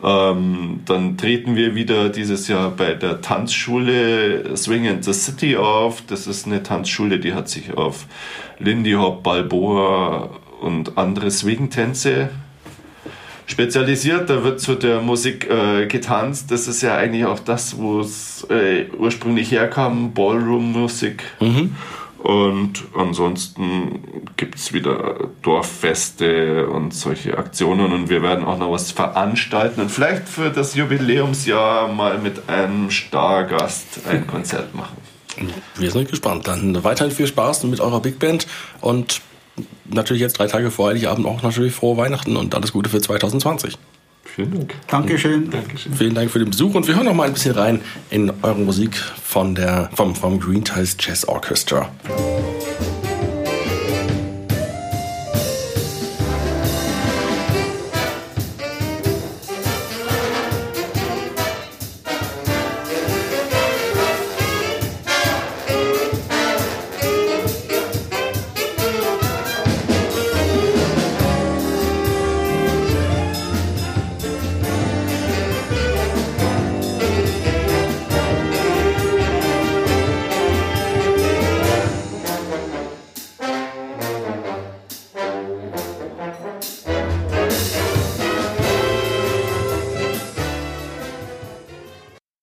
Ähm, 0.02 0.82
dann 0.86 1.18
treten 1.18 1.56
wir 1.56 1.76
wieder 1.76 2.10
dieses 2.10 2.48
Jahr 2.48 2.72
bei 2.72 2.94
der 2.94 3.22
Tanzschule 3.22 4.56
Swing 4.56 4.86
in 4.86 5.04
the 5.04 5.14
City 5.14 5.58
auf. 5.58 6.02
Das 6.08 6.28
ist 6.28 6.46
eine 6.46 6.64
Tanzschule, 6.64 7.20
die 7.20 7.34
hat 7.34 7.50
sich 7.50 7.74
auf 7.76 8.06
Lindy 8.60 8.94
Hop, 8.94 9.24
Balboa 9.24 10.30
und 10.62 10.98
andere 10.98 11.32
Swing-Tänze 11.32 12.30
spezialisiert. 13.46 14.30
Da 14.30 14.44
wird 14.44 14.62
zu 14.62 14.76
der 14.76 15.02
Musik 15.02 15.50
äh, 15.50 15.86
getanzt. 15.88 16.52
Das 16.52 16.68
ist 16.68 16.82
ja 16.82 16.96
eigentlich 16.96 17.26
auch 17.26 17.40
das, 17.40 17.78
wo 17.78 18.00
es 18.00 18.48
äh, 18.50 18.86
ursprünglich 18.98 19.52
herkam, 19.52 20.14
Ballroom-Musik. 20.14 21.24
Mhm. 21.42 21.76
Und 22.24 22.84
ansonsten 22.98 24.26
gibt 24.36 24.56
es 24.56 24.74
wieder 24.74 25.30
Dorffeste 25.42 26.68
und 26.68 26.94
solche 26.94 27.38
Aktionen 27.38 27.94
und 27.94 28.10
wir 28.10 28.22
werden 28.22 28.44
auch 28.44 28.58
noch 28.58 28.72
was 28.72 28.92
veranstalten 28.92 29.82
und 29.82 29.90
vielleicht 29.90 30.28
für 30.28 30.50
das 30.50 30.76
Jubiläumsjahr 30.76 31.88
mal 31.88 32.18
mit 32.18 32.50
einem 32.50 32.92
Stargast 32.92 34.02
ein 34.10 34.28
Konzert 34.28 34.76
machen. 34.76 34.98
Wir 35.78 35.92
sind 35.92 36.10
gespannt. 36.10 36.48
Dann 36.48 36.84
weiterhin 36.84 37.16
viel 37.16 37.28
Spaß 37.28 37.64
mit 37.64 37.80
eurer 37.80 38.02
Big 38.02 38.20
Band 38.20 38.48
und 38.82 39.22
natürlich 39.86 40.22
jetzt 40.22 40.40
drei 40.40 40.48
Tage 40.48 40.72
vor 40.72 40.90
Heiligabend 40.90 41.26
auch 41.26 41.42
natürlich 41.42 41.74
frohe 41.74 41.96
Weihnachten 41.96 42.36
und 42.36 42.54
alles 42.54 42.74
Gute 42.74 42.90
für 42.90 43.00
2020. 43.00 43.78
Vielen 44.40 44.52
Dank. 44.52 44.76
Dankeschön. 44.88 45.50
Dankeschön. 45.50 45.94
Vielen 45.94 46.16
Dank 46.16 46.32
für 46.32 46.40
den 46.40 46.50
Besuch 46.50 46.74
und 46.74 46.88
wir 46.88 46.96
hören 46.96 47.06
noch 47.06 47.14
mal 47.14 47.28
ein 47.28 47.34
bisschen 47.34 47.56
rein 47.56 47.82
in 48.10 48.32
eure 48.42 48.60
Musik 48.60 48.96
von 48.96 49.54
der, 49.54 49.90
vom, 49.94 50.16
vom 50.16 50.40
Green 50.40 50.64
Ties 50.64 50.96
Jazz 50.98 51.26
Orchestra. 51.26 51.90